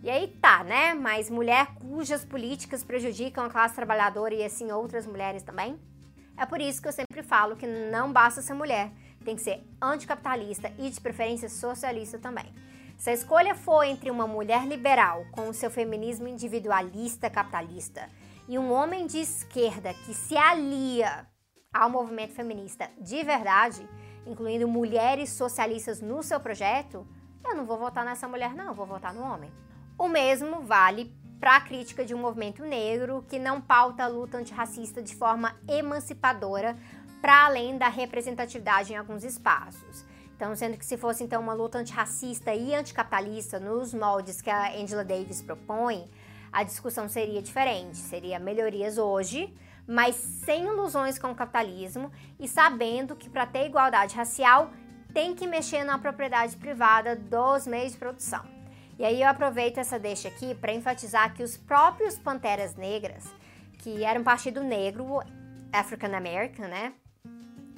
E 0.01 0.09
aí 0.09 0.29
tá, 0.41 0.63
né? 0.63 0.95
Mas 0.95 1.29
mulher 1.29 1.75
cujas 1.75 2.25
políticas 2.25 2.85
prejudicam 2.85 3.45
a 3.45 3.51
classe 3.51 3.75
trabalhadora 3.75 4.33
e 4.33 4.45
assim 4.45 4.71
outras 4.71 5.09
mulheres 5.09 5.43
também? 5.43 5.77
É 6.37 6.47
por 6.47 6.61
isso 6.61 6.81
que 6.81 6.87
eu 6.87 6.93
sempre 6.93 7.25
falo 7.25 7.57
que 7.57 7.67
não 7.67 8.13
basta 8.13 8.41
ser 8.41 8.55
mulher, 8.55 8.93
tem 9.25 9.35
que 9.35 9.43
ser 9.43 9.61
anticapitalista 9.83 10.73
e 10.79 10.89
de 10.89 11.01
preferência 11.01 11.49
socialista 11.49 12.17
também. 12.21 12.47
Se 12.97 13.11
a 13.11 13.13
escolha 13.13 13.57
for 13.57 13.83
entre 13.83 14.09
uma 14.09 14.29
mulher 14.29 14.65
liberal 14.69 15.27
com 15.33 15.49
o 15.49 15.55
seu 15.55 15.69
feminismo 15.69 16.29
individualista 16.29 17.29
capitalista 17.29 18.09
e 18.49 18.59
um 18.59 18.73
homem 18.73 19.07
de 19.07 19.19
esquerda 19.19 19.93
que 19.93 20.15
se 20.15 20.37
alia 20.37 21.27
ao 21.73 21.91
movimento 21.91 22.33
feminista 22.33 22.91
de 22.99 23.23
verdade, 23.23 23.87
incluindo 24.27 24.67
mulheres 24.67 25.31
socialistas 25.31 26.01
no 26.01 26.23
seu 26.23 26.41
projeto, 26.41 27.07
eu 27.45 27.55
não 27.55 27.67
vou 27.67 27.79
votar 27.79 28.05
nessa 28.05 28.27
mulher, 28.27 28.55
não, 28.55 28.75
vou 28.75 28.87
votar 28.87 29.13
no 29.13 29.23
homem. 29.23 29.53
O 29.99 30.09
mesmo 30.09 30.63
vale 30.63 31.15
para 31.39 31.57
a 31.57 31.61
crítica 31.61 32.05
de 32.05 32.15
um 32.15 32.19
movimento 32.19 32.65
negro 32.65 33.25
que 33.29 33.39
não 33.39 33.61
pauta 33.61 34.05
a 34.05 34.09
luta 34.09 34.39
antirracista 34.39 35.03
de 35.03 35.15
forma 35.15 35.55
emancipadora 35.69 36.77
para 37.21 37.47
além 37.47 37.77
da 37.77 37.89
representatividade 37.89 38.93
em 38.93 38.97
alguns 38.97 39.25
espaços. 39.25 40.05
Então, 40.35 40.55
sendo 40.55 40.79
que 40.79 40.87
se 40.87 40.97
fosse 40.97 41.25
então 41.25 41.43
uma 41.43 41.53
luta 41.53 41.79
antirracista 41.79 42.55
e 42.55 42.75
anticapitalista 42.75 43.59
nos 43.59 43.93
moldes 43.93 44.41
que 44.41 44.49
a 44.49 44.73
Angela 44.73 45.05
Davis 45.05 45.43
propõe, 45.43 46.09
a 46.53 46.63
discussão 46.63 47.09
seria 47.09 47.43
diferente, 47.43 47.97
seria 47.97 48.39
melhorias 48.39 48.99
hoje, 48.99 49.55
mas 49.87 50.15
sem 50.15 50.67
ilusões 50.67 51.19
com 51.19 51.31
o 51.31 51.35
capitalismo 51.35 52.11
e 52.39 52.47
sabendo 52.47 53.17
que 53.17 53.31
para 53.31 53.47
ter 53.47 53.67
igualdade 53.67 54.15
racial 54.15 54.71
tem 55.13 55.35
que 55.35 55.47
mexer 55.47 55.85
na 55.85 55.99
propriedade 55.99 56.57
privada 56.57 57.17
dos 57.17 57.67
meios 57.67 57.93
de 57.93 57.99
produção. 57.99 58.45
E 58.99 59.05
aí 59.05 59.23
eu 59.23 59.29
aproveito 59.29 59.79
essa 59.79 59.99
deixa 59.99 60.29
aqui 60.29 60.55
para 60.55 60.73
enfatizar 60.73 61.33
que 61.35 61.43
os 61.43 61.57
próprios 61.57 62.19
Panteras 62.19 62.75
Negras, 62.75 63.25
que 63.79 64.05
eram 64.05 64.21
um 64.21 64.25
partido 64.25 64.63
negro, 64.63 65.21
African 65.73 66.15
American, 66.15 66.67
né? 66.67 66.93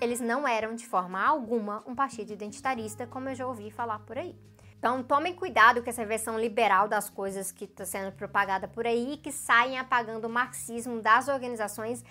Eles 0.00 0.18
não 0.18 0.48
eram 0.48 0.74
de 0.74 0.86
forma 0.86 1.22
alguma 1.22 1.84
um 1.86 1.94
partido 1.94 2.32
identitarista, 2.32 3.06
como 3.06 3.28
eu 3.28 3.34
já 3.34 3.46
ouvi 3.46 3.70
falar 3.70 3.98
por 4.00 4.16
aí. 4.16 4.34
Então 4.80 5.02
tomem 5.02 5.34
cuidado 5.34 5.82
com 5.82 5.90
essa 5.90 6.06
versão 6.06 6.40
liberal 6.40 6.88
das 6.88 7.10
coisas 7.10 7.52
que 7.52 7.66
está 7.66 7.84
sendo 7.84 8.12
propagada 8.12 8.66
por 8.66 8.86
aí, 8.86 9.20
que 9.22 9.30
saem 9.30 9.78
apagando 9.78 10.24
o 10.26 10.30
marxismo 10.30 11.02
das 11.02 11.28
organizações 11.28 12.02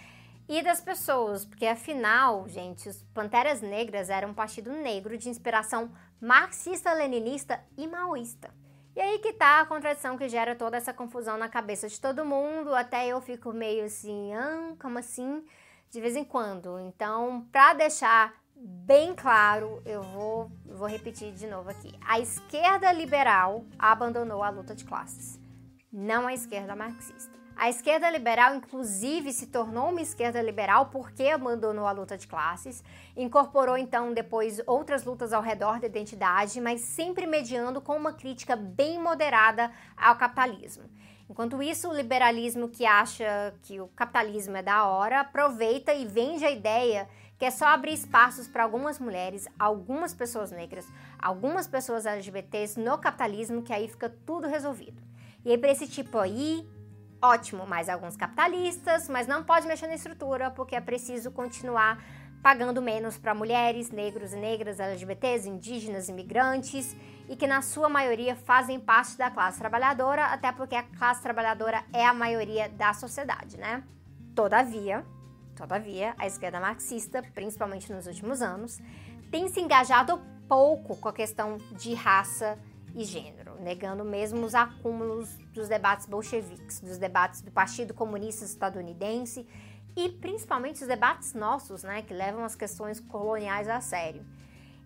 e 0.48 0.62
das 0.62 0.80
pessoas, 0.80 1.44
porque 1.44 1.66
afinal, 1.66 2.48
gente, 2.48 2.88
os 2.88 3.02
Panteras 3.12 3.60
Negras 3.60 4.12
eram 4.12 4.30
um 4.30 4.34
partido 4.36 4.72
negro 4.72 5.18
de 5.18 5.30
inspiração 5.30 5.92
marxista-leninista 6.22 7.60
e 7.76 7.88
maoísta. 7.88 8.54
E 8.96 9.02
aí 9.02 9.18
que 9.18 9.34
tá 9.34 9.62
a 9.62 9.66
contradição 9.66 10.16
que 10.16 10.30
gera 10.30 10.56
toda 10.56 10.78
essa 10.78 10.94
confusão 10.94 11.40
na 11.40 11.50
cabeça 11.50 11.88
de 11.88 12.00
todo 12.00 12.24
mundo, 12.24 12.76
até 12.76 13.08
eu 13.08 13.20
fico 13.20 13.52
meio 13.52 13.86
assim, 13.86 14.32
ah, 14.36 14.76
como 14.80 15.00
assim? 15.00 15.44
De 15.90 16.00
vez 16.00 16.16
em 16.16 16.24
quando. 16.24 16.80
Então, 16.80 17.48
para 17.52 17.74
deixar 17.74 18.39
bem 18.60 19.16
claro, 19.16 19.82
eu 19.86 20.04
vou, 20.04 20.52
vou 20.66 20.88
repetir 20.88 21.32
de 21.32 21.48
novo 21.48 21.70
aqui. 21.70 21.94
A 22.06 22.20
esquerda 22.20 22.92
liberal 22.92 23.64
abandonou 23.78 24.44
a 24.44 24.50
luta 24.50 24.76
de 24.76 24.84
classes, 24.84 25.40
não 25.92 26.28
a 26.28 26.34
esquerda 26.34 26.76
marxista. 26.76 27.40
A 27.56 27.70
esquerda 27.70 28.10
liberal, 28.10 28.56
inclusive, 28.56 29.34
se 29.34 29.48
tornou 29.48 29.90
uma 29.90 30.02
esquerda 30.02 30.42
liberal 30.42 30.86
porque 30.86 31.24
abandonou 31.28 31.86
a 31.86 31.92
luta 31.92 32.18
de 32.18 32.26
classes, 32.26 32.82
incorporou 33.18 33.78
então 33.78 34.14
depois 34.14 34.62
outras 34.66 35.04
lutas 35.04 35.34
ao 35.34 35.42
redor 35.42 35.80
da 35.80 35.88
identidade, 35.88 36.62
mas 36.62 36.82
sempre 36.82 37.28
mediando 37.28 37.82
com 37.82 37.98
uma 37.98 38.14
crítica 38.14 38.56
bem 38.56 38.98
moderada 38.98 39.72
ao 39.98 40.16
capitalismo. 40.16 40.86
Enquanto 41.30 41.62
isso, 41.62 41.90
o 41.90 41.94
liberalismo 41.94 42.70
que 42.70 42.86
acha 42.86 43.54
que 43.62 43.80
o 43.80 43.88
capitalismo 43.90 44.58
é 44.58 44.64
da 44.64 44.88
hora 44.88 45.20
aproveita 45.20 45.94
e 45.94 46.06
vende 46.06 46.44
a 46.46 46.50
ideia 46.50 47.10
que 47.40 47.46
é 47.46 47.52
só 47.52 47.68
abrir 47.68 47.94
espaços 47.94 48.50
para 48.50 48.64
algumas 48.64 49.00
mulheres, 49.00 49.48
algumas 49.58 50.14
pessoas 50.14 50.52
negras, 50.52 50.86
algumas 51.18 51.68
pessoas 51.68 52.06
LGBTs 52.06 52.78
no 52.78 52.98
capitalismo, 52.98 53.64
que 53.64 53.72
aí 53.72 53.88
fica 53.88 54.14
tudo 54.26 54.46
resolvido. 54.46 55.02
E 55.46 55.52
aí, 55.52 55.58
para 55.58 55.72
esse 55.72 55.88
tipo 55.88 56.18
aí, 56.18 56.68
ótimo, 57.22 57.66
mais 57.66 57.88
alguns 57.88 58.18
capitalistas, 58.18 59.08
mas 59.08 59.26
não 59.26 59.42
pode 59.42 59.66
mexer 59.68 59.88
na 59.88 59.96
estrutura 59.96 60.52
porque 60.52 60.76
é 60.76 60.82
preciso 60.82 61.32
continuar 61.32 62.04
pagando 62.44 62.82
menos 62.82 63.18
para 63.18 63.34
mulheres, 63.34 63.90
negros 63.90 64.34
e 64.34 64.38
negras, 64.38 64.80
LGBTs, 64.80 65.48
indígenas, 65.48 66.10
imigrantes 66.10 66.96
e 67.30 67.38
que 67.38 67.48
na 67.48 67.62
sua 67.62 67.88
maioria 67.88 68.36
fazem 68.36 68.80
parte 68.80 69.18
da 69.18 69.32
classe 69.32 69.60
trabalhadora, 69.60 70.26
até 70.26 70.52
porque 70.52 70.76
a 70.76 70.84
classe 70.84 71.22
trabalhadora 71.22 71.84
é 71.94 72.06
a 72.06 72.14
maioria 72.14 72.68
da 72.68 72.94
sociedade, 72.94 73.58
né? 73.58 73.84
Todavia, 74.36 75.06
todavia, 75.60 76.16
a 76.18 76.26
esquerda 76.26 76.60
marxista, 76.60 77.22
principalmente 77.36 77.92
nos 77.92 78.08
últimos 78.08 78.42
anos, 78.42 78.80
tem 79.30 79.48
se 79.50 79.60
engajado 79.60 80.22
pouco 80.48 80.96
com 80.96 81.10
a 81.10 81.14
questão 81.14 81.58
de 81.74 81.94
raça 81.94 82.58
e 82.96 83.04
gênero, 83.04 83.56
negando 83.60 84.04
mesmo 84.04 84.46
os 84.46 84.56
acúmulos 84.56 85.38
dos 85.54 85.68
debates 85.68 86.08
bolcheviques, 86.08 86.80
dos 86.80 86.98
debates 86.98 87.42
do 87.42 87.52
Partido 87.52 87.94
Comunista 87.94 88.46
Estadunidense 88.46 89.46
e 89.96 90.10
principalmente 90.10 90.82
os 90.82 90.88
debates 90.88 91.34
nossos, 91.34 91.84
né, 91.84 92.02
que 92.02 92.14
levam 92.14 92.44
as 92.44 92.56
questões 92.56 93.00
coloniais 93.00 93.68
a 93.68 93.82
sério. 93.82 94.26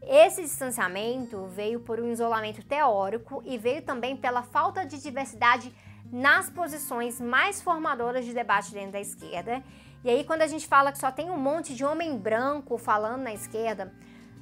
Esse 0.01 0.41
distanciamento 0.41 1.45
veio 1.47 1.79
por 1.79 1.99
um 1.99 2.11
isolamento 2.11 2.65
teórico 2.65 3.41
e 3.45 3.57
veio 3.57 3.83
também 3.83 4.17
pela 4.17 4.43
falta 4.43 4.85
de 4.85 5.01
diversidade 5.01 5.73
nas 6.11 6.49
posições 6.49 7.21
mais 7.21 7.61
formadoras 7.61 8.25
de 8.25 8.33
debate 8.33 8.73
dentro 8.73 8.91
da 8.91 8.99
esquerda. 8.99 9.63
E 10.03 10.09
aí, 10.09 10.23
quando 10.25 10.41
a 10.41 10.47
gente 10.47 10.67
fala 10.67 10.91
que 10.91 10.97
só 10.97 11.11
tem 11.11 11.29
um 11.29 11.37
monte 11.37 11.73
de 11.73 11.85
homem 11.85 12.17
branco 12.17 12.77
falando 12.77 13.21
na 13.21 13.33
esquerda, 13.33 13.93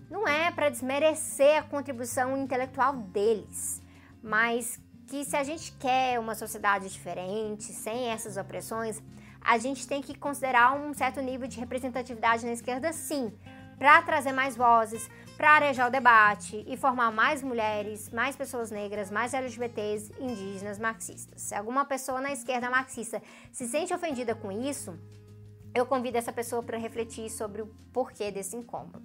não 0.09 0.27
é 0.27 0.51
para 0.51 0.69
desmerecer 0.69 1.59
a 1.59 1.63
contribuição 1.63 2.35
intelectual 2.35 2.93
deles, 2.93 3.79
mas 4.23 4.79
que 5.07 5.23
se 5.23 5.35
a 5.37 5.43
gente 5.43 5.71
quer 5.73 6.19
uma 6.19 6.33
sociedade 6.33 6.89
diferente, 6.89 7.73
sem 7.73 8.09
essas 8.09 8.37
opressões, 8.37 9.01
a 9.39 9.57
gente 9.59 9.87
tem 9.87 10.01
que 10.01 10.17
considerar 10.17 10.73
um 10.73 10.93
certo 10.93 11.21
nível 11.21 11.47
de 11.47 11.59
representatividade 11.59 12.45
na 12.45 12.53
esquerda, 12.53 12.91
sim, 12.91 13.31
para 13.77 14.01
trazer 14.01 14.31
mais 14.31 14.55
vozes, 14.55 15.09
para 15.37 15.51
arejar 15.51 15.87
o 15.87 15.91
debate 15.91 16.63
e 16.67 16.75
formar 16.75 17.11
mais 17.11 17.43
mulheres, 17.43 18.09
mais 18.09 18.35
pessoas 18.35 18.71
negras, 18.71 19.11
mais 19.11 19.33
LGBTs, 19.33 20.11
indígenas, 20.19 20.79
marxistas. 20.79 21.41
Se 21.41 21.55
alguma 21.55 21.85
pessoa 21.85 22.19
na 22.19 22.31
esquerda 22.31 22.69
marxista 22.69 23.21
se 23.51 23.67
sente 23.67 23.93
ofendida 23.93 24.33
com 24.33 24.51
isso, 24.51 24.97
eu 25.73 25.85
convido 25.85 26.17
essa 26.17 26.31
pessoa 26.31 26.61
para 26.61 26.77
refletir 26.77 27.29
sobre 27.29 27.61
o 27.61 27.67
porquê 27.93 28.31
desse 28.31 28.55
incômodo. 28.55 29.01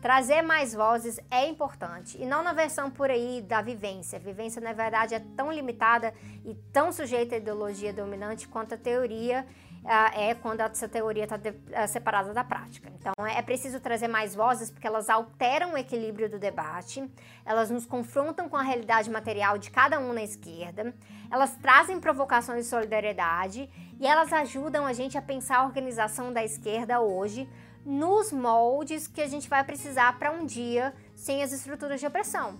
Trazer 0.00 0.42
mais 0.42 0.74
vozes 0.74 1.20
é 1.30 1.46
importante 1.46 2.20
e 2.20 2.26
não 2.26 2.42
na 2.42 2.52
versão 2.52 2.90
por 2.90 3.08
aí 3.08 3.40
da 3.40 3.62
vivência. 3.62 4.18
A 4.18 4.20
vivência, 4.20 4.60
na 4.60 4.72
verdade, 4.72 5.14
é 5.14 5.20
tão 5.36 5.52
limitada 5.52 6.12
e 6.44 6.54
tão 6.72 6.90
sujeita 6.90 7.36
à 7.36 7.38
ideologia 7.38 7.92
dominante 7.92 8.48
quanto 8.48 8.74
a 8.74 8.76
teoria 8.76 9.46
uh, 9.84 10.18
é 10.18 10.34
quando 10.34 10.60
essa 10.60 10.88
teoria 10.88 11.22
está 11.24 11.36
uh, 11.36 11.88
separada 11.88 12.32
da 12.32 12.42
prática. 12.42 12.90
Então, 12.98 13.12
é 13.24 13.40
preciso 13.42 13.80
trazer 13.80 14.08
mais 14.08 14.34
vozes 14.34 14.70
porque 14.70 14.86
elas 14.86 15.08
alteram 15.08 15.74
o 15.74 15.78
equilíbrio 15.78 16.28
do 16.28 16.38
debate, 16.38 17.08
elas 17.44 17.70
nos 17.70 17.86
confrontam 17.86 18.48
com 18.48 18.56
a 18.56 18.62
realidade 18.62 19.10
material 19.10 19.58
de 19.58 19.70
cada 19.70 19.98
um 19.98 20.12
na 20.12 20.22
esquerda, 20.22 20.94
elas 21.30 21.56
trazem 21.56 22.00
provocações 22.00 22.64
de 22.64 22.70
solidariedade 22.70 23.70
e 24.02 24.06
elas 24.06 24.32
ajudam 24.32 24.84
a 24.84 24.92
gente 24.92 25.16
a 25.16 25.22
pensar 25.22 25.58
a 25.58 25.64
organização 25.64 26.32
da 26.32 26.44
esquerda 26.44 27.00
hoje 27.00 27.48
nos 27.86 28.32
moldes 28.32 29.06
que 29.06 29.22
a 29.22 29.28
gente 29.28 29.48
vai 29.48 29.62
precisar 29.62 30.18
para 30.18 30.32
um 30.32 30.44
dia 30.44 30.92
sem 31.14 31.40
as 31.40 31.52
estruturas 31.52 32.00
de 32.00 32.06
opressão. 32.08 32.58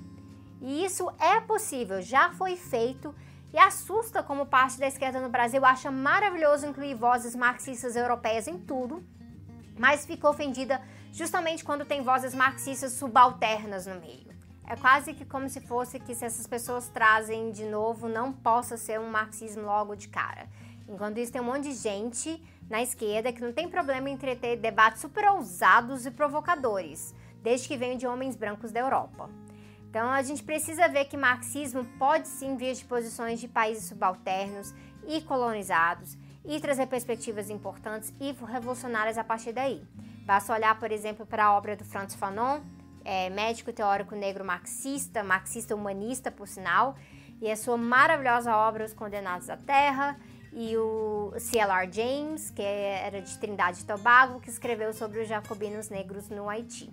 E 0.60 0.84
isso 0.84 1.10
é 1.18 1.40
possível, 1.40 2.00
já 2.00 2.30
foi 2.30 2.54
feito 2.54 3.12
e 3.52 3.58
assusta 3.58 4.22
como 4.22 4.46
parte 4.46 4.78
da 4.78 4.86
esquerda 4.86 5.20
no 5.20 5.28
Brasil 5.28 5.64
acha 5.64 5.90
maravilhoso 5.90 6.64
incluir 6.64 6.94
vozes 6.94 7.34
marxistas 7.34 7.96
europeias 7.96 8.46
em 8.46 8.56
tudo, 8.56 9.02
mas 9.76 10.06
ficou 10.06 10.30
ofendida 10.30 10.80
justamente 11.10 11.64
quando 11.64 11.84
tem 11.84 12.04
vozes 12.04 12.36
marxistas 12.36 12.92
subalternas 12.92 13.84
no 13.84 13.96
meio. 13.96 14.30
É 14.64 14.76
quase 14.76 15.12
que 15.12 15.24
como 15.24 15.48
se 15.48 15.60
fosse 15.60 15.98
que 15.98 16.14
se 16.14 16.24
essas 16.24 16.46
pessoas 16.46 16.88
trazem 16.88 17.50
de 17.50 17.64
novo 17.64 18.08
não 18.08 18.32
possa 18.32 18.76
ser 18.76 19.00
um 19.00 19.10
marxismo 19.10 19.62
logo 19.62 19.96
de 19.96 20.06
cara. 20.06 20.48
Enquanto 20.92 21.18
isso 21.18 21.32
tem 21.32 21.40
um 21.40 21.44
monte 21.44 21.70
de 21.70 21.74
gente 21.74 22.42
na 22.68 22.82
esquerda 22.82 23.32
que 23.32 23.40
não 23.40 23.52
tem 23.52 23.66
problema 23.66 24.10
em 24.10 24.12
entreter 24.12 24.58
debates 24.58 25.00
super 25.00 25.24
ousados 25.30 26.04
e 26.04 26.10
provocadores, 26.10 27.14
desde 27.42 27.66
que 27.66 27.78
venham 27.78 27.96
de 27.96 28.06
homens 28.06 28.36
brancos 28.36 28.70
da 28.70 28.80
Europa. 28.80 29.30
Então 29.88 30.10
a 30.10 30.22
gente 30.22 30.42
precisa 30.42 30.88
ver 30.88 31.06
que 31.06 31.16
marxismo 31.16 31.84
pode 31.98 32.28
sim 32.28 32.56
vir 32.56 32.74
de 32.74 32.84
posições 32.84 33.40
de 33.40 33.48
países 33.48 33.84
subalternos 33.84 34.74
e 35.08 35.22
colonizados 35.22 36.16
e 36.44 36.60
trazer 36.60 36.86
perspectivas 36.86 37.48
importantes 37.48 38.12
e 38.20 38.32
revolucionárias 38.32 39.16
a 39.16 39.24
partir 39.24 39.52
daí. 39.52 39.82
Basta 40.26 40.52
olhar, 40.52 40.78
por 40.78 40.92
exemplo, 40.92 41.24
para 41.24 41.46
a 41.46 41.56
obra 41.56 41.74
do 41.74 41.84
Franz 41.84 42.14
Fanon, 42.14 42.60
é, 43.04 43.30
médico 43.30 43.72
teórico 43.72 44.14
negro 44.14 44.44
marxista, 44.44 45.22
marxista 45.22 45.74
humanista, 45.74 46.30
por 46.30 46.46
sinal, 46.46 46.96
e 47.40 47.50
a 47.50 47.56
sua 47.56 47.76
maravilhosa 47.76 48.54
obra 48.56 48.84
Os 48.84 48.94
Condenados 48.94 49.50
à 49.50 49.56
Terra, 49.56 50.16
e 50.52 50.76
o 50.76 51.32
C.L.R. 51.38 51.90
James, 51.90 52.50
que 52.50 52.62
era 52.62 53.20
de 53.22 53.38
Trindade 53.38 53.80
e 53.80 53.84
Tobago, 53.84 54.40
que 54.40 54.50
escreveu 54.50 54.92
sobre 54.92 55.20
os 55.20 55.28
jacobinos 55.28 55.88
negros 55.88 56.28
no 56.28 56.48
Haiti. 56.48 56.92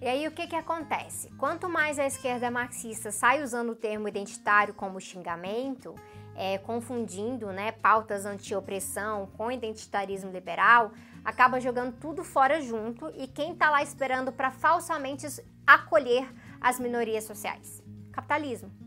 E 0.00 0.06
aí 0.06 0.28
o 0.28 0.30
que, 0.30 0.46
que 0.46 0.54
acontece? 0.54 1.28
Quanto 1.32 1.68
mais 1.68 1.98
a 1.98 2.06
esquerda 2.06 2.50
marxista 2.50 3.10
sai 3.10 3.42
usando 3.42 3.70
o 3.70 3.74
termo 3.74 4.06
identitário 4.06 4.72
como 4.72 5.00
xingamento, 5.00 5.94
é, 6.36 6.56
confundindo 6.58 7.48
né, 7.48 7.72
pautas 7.72 8.24
anti-opressão 8.24 9.26
com 9.36 9.50
identitarismo 9.50 10.30
liberal, 10.30 10.92
acaba 11.24 11.60
jogando 11.60 11.98
tudo 11.98 12.22
fora 12.22 12.60
junto 12.60 13.10
e 13.16 13.26
quem 13.26 13.52
está 13.52 13.70
lá 13.70 13.82
esperando 13.82 14.30
para 14.30 14.52
falsamente 14.52 15.26
acolher 15.66 16.32
as 16.60 16.78
minorias 16.78 17.24
sociais? 17.24 17.82
Capitalismo. 18.12 18.77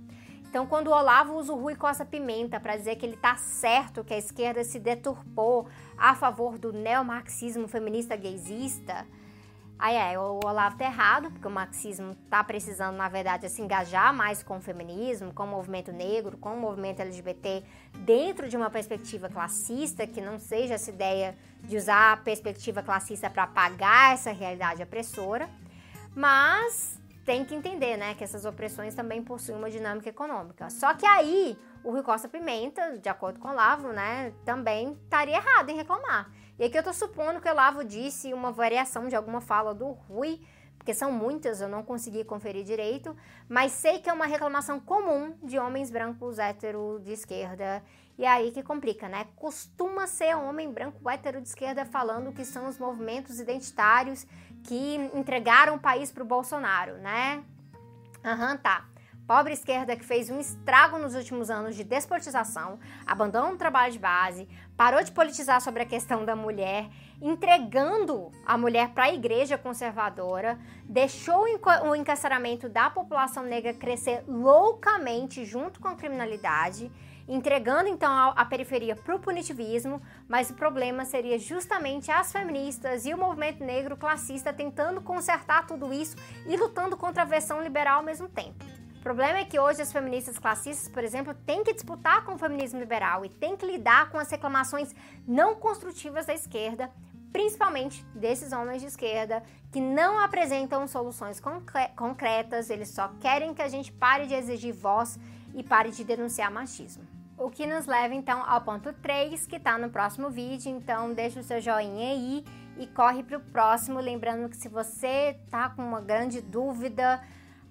Então, 0.51 0.67
quando 0.67 0.87
o 0.87 0.91
Olavo 0.91 1.37
usa 1.37 1.53
o 1.53 1.55
Rui 1.55 1.77
Costa 1.77 2.03
Pimenta 2.03 2.59
para 2.59 2.75
dizer 2.75 2.97
que 2.97 3.05
ele 3.05 3.15
está 3.15 3.37
certo 3.37 4.03
que 4.03 4.13
a 4.13 4.17
esquerda 4.17 4.65
se 4.65 4.79
deturpou 4.79 5.69
a 5.97 6.13
favor 6.13 6.57
do 6.57 6.73
neomarxismo 6.73 7.69
feminista 7.69 8.17
gaysista, 8.17 9.07
aí 9.79 9.95
é, 9.95 10.19
o 10.19 10.41
Olavo 10.43 10.75
está 10.75 10.83
errado, 10.83 11.31
porque 11.31 11.47
o 11.47 11.49
marxismo 11.49 12.11
está 12.11 12.43
precisando, 12.43 12.97
na 12.97 13.07
verdade, 13.07 13.47
se 13.47 13.61
engajar 13.61 14.13
mais 14.13 14.43
com 14.43 14.57
o 14.57 14.61
feminismo, 14.61 15.33
com 15.33 15.43
o 15.43 15.47
movimento 15.47 15.93
negro, 15.93 16.37
com 16.37 16.53
o 16.53 16.59
movimento 16.59 17.01
LGBT, 17.01 17.63
dentro 17.99 18.49
de 18.49 18.57
uma 18.57 18.69
perspectiva 18.69 19.29
classista, 19.29 20.05
que 20.05 20.19
não 20.19 20.37
seja 20.37 20.73
essa 20.73 20.89
ideia 20.89 21.33
de 21.63 21.77
usar 21.77 22.11
a 22.11 22.17
perspectiva 22.17 22.83
classista 22.83 23.29
para 23.29 23.43
apagar 23.43 24.15
essa 24.15 24.33
realidade 24.33 24.83
opressora. 24.83 25.49
Mas 26.13 27.00
tem 27.31 27.45
que 27.45 27.55
entender, 27.55 27.95
né, 27.95 28.13
que 28.13 28.25
essas 28.25 28.43
opressões 28.43 28.93
também 28.93 29.23
possuem 29.23 29.57
uma 29.57 29.71
dinâmica 29.71 30.09
econômica. 30.09 30.69
Só 30.69 30.93
que 30.93 31.05
aí 31.05 31.57
o 31.81 31.89
Rui 31.89 32.03
Costa 32.03 32.27
Pimenta, 32.27 32.97
de 32.97 33.07
acordo 33.07 33.39
com 33.39 33.47
o 33.47 33.53
Lavo, 33.53 33.93
né, 33.93 34.33
também 34.43 34.99
estaria 35.01 35.37
errado 35.37 35.69
em 35.69 35.77
reclamar. 35.77 36.29
E 36.59 36.65
aqui 36.65 36.77
eu 36.77 36.83
tô 36.83 36.91
supondo 36.91 37.39
que 37.39 37.49
o 37.49 37.53
Lavo 37.53 37.85
disse 37.85 38.33
uma 38.33 38.51
variação 38.51 39.07
de 39.07 39.15
alguma 39.15 39.39
fala 39.39 39.73
do 39.73 39.91
Rui 39.91 40.41
porque 40.77 40.95
são 40.95 41.11
muitas, 41.11 41.61
eu 41.61 41.69
não 41.69 41.83
consegui 41.83 42.23
conferir 42.23 42.63
direito, 42.63 43.15
mas 43.47 43.71
sei 43.71 43.99
que 43.99 44.09
é 44.09 44.13
uma 44.13 44.25
reclamação 44.25 44.79
comum 44.79 45.35
de 45.43 45.59
homens 45.59 45.91
brancos 45.91 46.39
hétero 46.39 46.99
de 47.03 47.13
esquerda. 47.13 47.83
E 48.17 48.25
aí 48.25 48.51
que 48.51 48.63
complica, 48.63 49.07
né? 49.07 49.27
Costuma 49.35 50.07
ser 50.07 50.35
homem 50.35 50.71
branco 50.71 51.07
hétero 51.07 51.39
de 51.39 51.47
esquerda 51.47 51.85
falando 51.85 52.33
que 52.33 52.43
são 52.43 52.67
os 52.67 52.79
movimentos 52.79 53.39
identitários 53.39 54.25
que 54.63 54.95
entregaram 55.13 55.75
o 55.75 55.79
país 55.79 56.11
para 56.11 56.23
o 56.23 56.25
Bolsonaro, 56.25 56.97
né? 56.97 57.43
Aham, 58.23 58.51
uhum, 58.51 58.57
tá. 58.57 58.85
Pobre 59.27 59.53
esquerda 59.53 59.95
que 59.95 60.03
fez 60.03 60.29
um 60.29 60.39
estrago 60.39 60.97
nos 60.97 61.15
últimos 61.15 61.49
anos 61.49 61.75
de 61.75 61.83
desportização, 61.83 62.79
abandonou 63.05 63.53
o 63.53 63.57
trabalho 63.57 63.93
de 63.93 63.99
base, 63.99 64.47
parou 64.75 65.01
de 65.03 65.11
politizar 65.11 65.61
sobre 65.61 65.83
a 65.83 65.85
questão 65.85 66.25
da 66.25 66.35
mulher, 66.35 66.89
entregando 67.21 68.31
a 68.45 68.57
mulher 68.57 68.89
para 68.89 69.05
a 69.05 69.13
igreja 69.13 69.57
conservadora, 69.57 70.59
deixou 70.85 71.45
o 71.85 71.95
encarceramento 71.95 72.67
da 72.67 72.89
população 72.89 73.43
negra 73.43 73.73
crescer 73.73 74.23
loucamente 74.27 75.45
junto 75.45 75.79
com 75.79 75.87
a 75.87 75.95
criminalidade, 75.95 76.91
entregando 77.27 77.87
então 77.87 78.11
a, 78.35 78.43
periferia 78.43 78.95
para 78.95 79.15
o 79.15 79.19
punitivismo, 79.19 80.01
mas 80.27 80.49
o 80.49 80.55
problema 80.55 81.05
seria 81.05 81.37
justamente 81.37 82.11
as 82.11 82.31
feministas 82.31 83.05
e 83.05 83.13
o 83.13 83.17
movimento 83.17 83.63
negro 83.63 83.95
classista 83.95 84.51
tentando 84.51 85.01
consertar 85.01 85.67
tudo 85.67 85.93
isso 85.93 86.15
e 86.47 86.57
lutando 86.57 86.97
contra 86.97 87.21
a 87.21 87.25
versão 87.25 87.61
liberal 87.61 87.97
ao 87.97 88.03
mesmo 88.03 88.27
tempo. 88.27 88.65
O 89.01 89.03
problema 89.03 89.39
é 89.39 89.45
que 89.45 89.59
hoje 89.59 89.81
as 89.81 89.91
feministas 89.91 90.37
classistas, 90.37 90.87
por 90.87 91.03
exemplo, 91.03 91.33
têm 91.33 91.63
que 91.63 91.73
disputar 91.73 92.23
com 92.23 92.35
o 92.35 92.37
feminismo 92.37 92.79
liberal 92.79 93.25
e 93.25 93.29
têm 93.29 93.57
que 93.57 93.65
lidar 93.65 94.11
com 94.11 94.19
as 94.19 94.29
reclamações 94.29 94.93
não 95.27 95.55
construtivas 95.55 96.27
da 96.27 96.35
esquerda, 96.35 96.91
principalmente 97.31 98.05
desses 98.13 98.51
homens 98.51 98.81
de 98.81 98.87
esquerda 98.87 99.43
que 99.71 99.79
não 99.79 100.19
apresentam 100.19 100.87
soluções 100.87 101.41
concretas, 101.95 102.69
eles 102.69 102.89
só 102.89 103.09
querem 103.19 103.53
que 103.53 103.61
a 103.61 103.67
gente 103.67 103.91
pare 103.91 104.27
de 104.27 104.33
exigir 104.33 104.73
voz 104.73 105.19
e 105.53 105.63
pare 105.63 105.91
de 105.91 106.03
denunciar 106.03 106.51
machismo. 106.51 107.03
O 107.37 107.49
que 107.49 107.65
nos 107.65 107.85
leva 107.85 108.13
então 108.13 108.43
ao 108.45 108.61
ponto 108.61 108.93
3, 108.93 109.47
que 109.47 109.55
está 109.55 109.77
no 109.77 109.89
próximo 109.89 110.29
vídeo, 110.29 110.69
então 110.69 111.13
deixa 111.13 111.39
o 111.39 111.43
seu 111.43 111.59
joinha 111.59 112.11
aí 112.11 112.45
e 112.77 112.85
corre 112.87 113.23
para 113.23 113.37
o 113.37 113.41
próximo, 113.41 113.99
lembrando 113.99 114.49
que 114.49 114.57
se 114.57 114.69
você 114.69 115.39
tá 115.49 115.69
com 115.69 115.81
uma 115.81 116.01
grande 116.01 116.41
dúvida, 116.41 117.21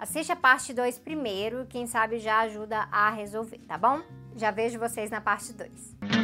Assiste 0.01 0.33
a 0.33 0.37
parte 0.37 0.73
2 0.73 0.99
primeiro, 0.99 1.67
quem 1.67 1.87
sabe 1.87 2.19
já 2.19 2.39
ajuda 2.39 2.89
a 2.91 3.11
resolver, 3.11 3.59
tá 3.69 3.77
bom? 3.77 4.01
Já 4.35 4.51
vejo 4.51 4.79
vocês 4.79 5.11
na 5.11 5.21
parte 5.21 5.53
2. 5.53 6.20